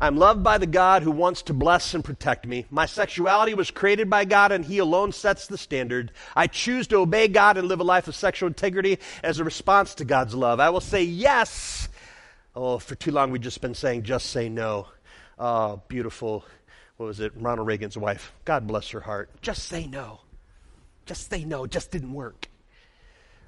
[0.00, 2.66] I'm loved by the God who wants to bless and protect me.
[2.72, 6.10] My sexuality was created by God and He alone sets the standard.
[6.34, 9.94] I choose to obey God and live a life of sexual integrity as a response
[9.94, 10.58] to God's love.
[10.58, 11.88] I will say yes.
[12.56, 14.88] Oh, for too long we've just been saying just say no.
[15.38, 16.44] Oh, beautiful.
[16.96, 17.32] What was it?
[17.36, 18.32] Ronald Reagan's wife.
[18.44, 19.30] God bless her heart.
[19.40, 20.22] Just say no.
[21.06, 21.62] Just say no.
[21.62, 22.48] It just didn't work.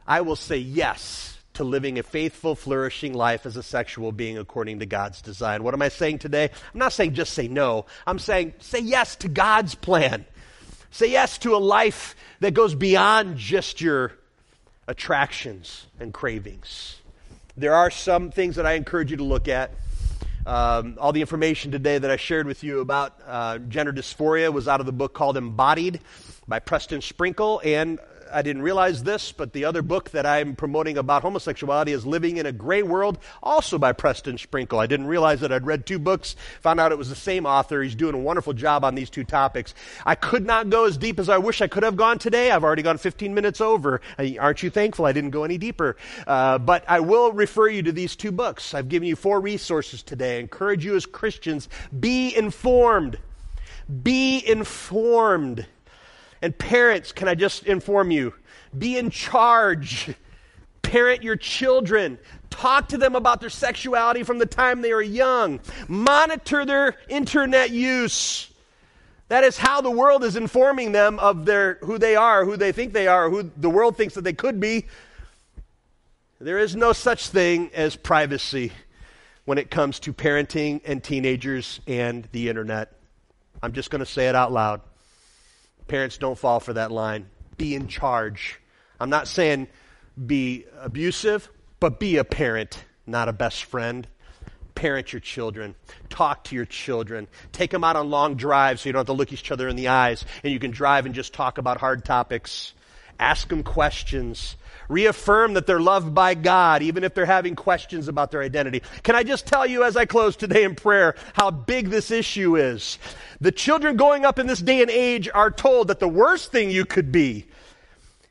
[0.06, 4.80] I will say yes to living a faithful, flourishing life as a sexual being according
[4.80, 5.62] to God's design.
[5.62, 6.50] What am I saying today?
[6.72, 7.86] I'm not saying just say no.
[8.06, 10.24] I'm saying say yes to God's plan.
[10.90, 14.12] Say yes to a life that goes beyond just your
[14.86, 17.00] attractions and cravings.
[17.56, 19.70] There are some things that I encourage you to look at.
[20.46, 24.68] Um, all the information today that I shared with you about uh, gender dysphoria was
[24.68, 26.00] out of the book called Embodied
[26.46, 27.98] by Preston Sprinkle, and
[28.34, 32.36] I didn't realize this, but the other book that I'm promoting about homosexuality is Living
[32.36, 34.80] in a Gray World, also by Preston Sprinkle.
[34.80, 37.80] I didn't realize that I'd read two books, found out it was the same author.
[37.80, 39.72] He's doing a wonderful job on these two topics.
[40.04, 42.50] I could not go as deep as I wish I could have gone today.
[42.50, 44.00] I've already gone 15 minutes over.
[44.18, 45.96] Aren't you thankful I didn't go any deeper?
[46.26, 48.74] Uh, but I will refer you to these two books.
[48.74, 50.38] I've given you four resources today.
[50.38, 51.68] I encourage you as Christians,
[51.98, 53.18] be informed.
[54.02, 55.66] Be informed.
[56.44, 58.34] And parents, can I just inform you?
[58.76, 60.14] Be in charge.
[60.82, 62.18] Parent your children.
[62.50, 65.58] Talk to them about their sexuality from the time they are young.
[65.88, 68.50] Monitor their internet use.
[69.28, 72.72] That is how the world is informing them of their who they are, who they
[72.72, 74.84] think they are, who the world thinks that they could be.
[76.42, 78.70] There is no such thing as privacy
[79.46, 82.92] when it comes to parenting and teenagers and the internet.
[83.62, 84.82] I'm just going to say it out loud.
[85.88, 87.28] Parents, don't fall for that line.
[87.56, 88.60] Be in charge.
[88.98, 89.68] I'm not saying
[90.26, 91.50] be abusive,
[91.80, 94.06] but be a parent, not a best friend.
[94.74, 95.74] Parent your children.
[96.08, 97.28] Talk to your children.
[97.52, 99.76] Take them out on long drives so you don't have to look each other in
[99.76, 102.72] the eyes and you can drive and just talk about hard topics.
[103.18, 104.56] Ask them questions.
[104.88, 108.82] Reaffirm that they're loved by God, even if they're having questions about their identity.
[109.02, 112.56] Can I just tell you as I close today in prayer how big this issue
[112.56, 112.98] is?
[113.40, 116.70] The children going up in this day and age are told that the worst thing
[116.70, 117.46] you could be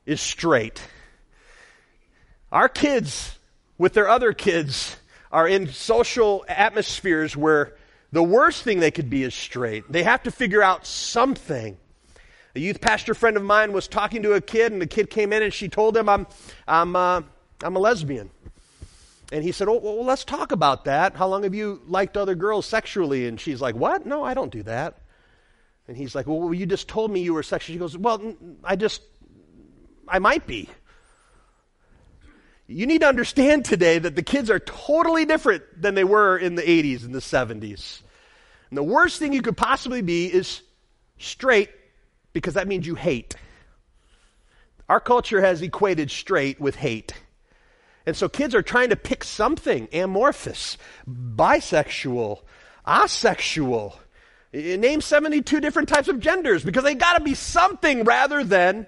[0.06, 0.82] is straight.
[2.52, 3.38] Our kids,
[3.78, 4.96] with their other kids,
[5.32, 7.76] are in social atmospheres where
[8.12, 9.92] the worst thing they could be is straight.
[9.92, 11.78] They have to figure out something.
[12.56, 15.34] A youth pastor friend of mine was talking to a kid, and the kid came
[15.34, 16.28] in and she told him, I'm,
[16.68, 17.22] I'm, uh,
[17.64, 18.30] I'm a lesbian.
[19.32, 21.16] And he said, oh, well, let's talk about that.
[21.16, 23.26] How long have you liked other girls sexually?
[23.28, 24.06] And she's like, What?
[24.06, 25.00] No, I don't do that.
[25.88, 27.74] And he's like, Well, you just told me you were sexual.
[27.74, 29.02] She goes, Well, I just,
[30.08, 30.70] I might be.
[32.68, 36.54] You need to understand today that the kids are totally different than they were in
[36.54, 38.02] the 80s and the 70s.
[38.70, 40.62] And the worst thing you could possibly be is
[41.18, 41.70] straight
[42.34, 43.36] because that means you hate.
[44.90, 47.14] Our culture has equated straight with hate.
[48.06, 50.78] And so kids are trying to pick something amorphous,
[51.10, 52.42] bisexual,
[52.86, 53.98] asexual.
[54.54, 58.86] Eh, name 72 different types of genders because they got to be something rather than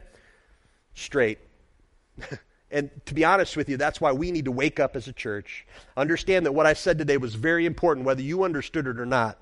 [0.95, 1.39] straight.
[2.72, 5.13] and to be honest with you, that's why we need to wake up as a
[5.13, 5.65] church.
[5.95, 9.39] Understand that what I said today was very important, whether you understood it or not,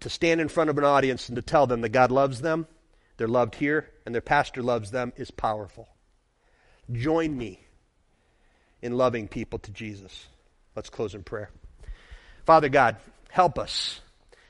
[0.00, 2.68] to stand in front of an audience and to tell them that God loves them
[3.16, 5.88] they're loved here, and their pastor loves them, is powerful.
[6.92, 7.60] Join me
[8.82, 10.26] in loving people to Jesus.
[10.76, 11.50] Let's close in prayer.
[12.44, 12.96] Father God,
[13.30, 14.00] help us.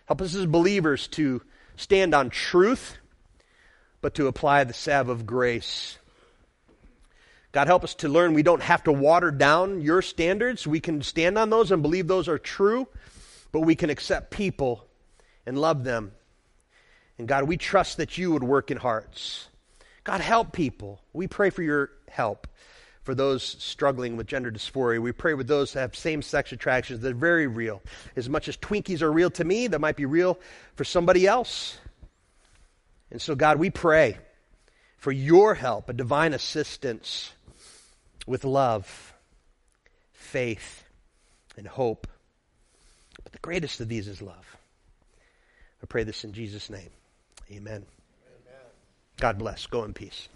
[0.07, 1.43] Help us as believers to
[1.77, 2.97] stand on truth,
[4.01, 5.99] but to apply the salve of grace.
[7.53, 10.67] God, help us to learn we don't have to water down your standards.
[10.67, 12.89] We can stand on those and believe those are true,
[13.53, 14.85] but we can accept people
[15.47, 16.13] and love them
[17.19, 19.49] and God, we trust that you would work in hearts.
[20.03, 21.01] God, help people.
[21.13, 22.47] We pray for your help
[23.05, 25.01] for those struggling with gender dysphoria.
[25.01, 27.83] We pray with those who have same sex attractions that are very real.
[28.17, 30.39] As much as Twinkies are real to me, that might be real
[30.75, 31.79] for somebody else.
[33.11, 34.19] And so, God, we pray
[34.97, 37.33] for your help, a divine assistance
[38.27, 39.15] with love,
[40.13, 40.85] faith,
[41.57, 42.07] and hope.
[43.23, 44.57] But the greatest of these is love.
[45.83, 46.91] I pray this in Jesus' name.
[47.55, 47.85] Amen.
[47.87, 47.87] Amen.
[49.19, 49.67] God bless.
[49.67, 50.29] Go in peace.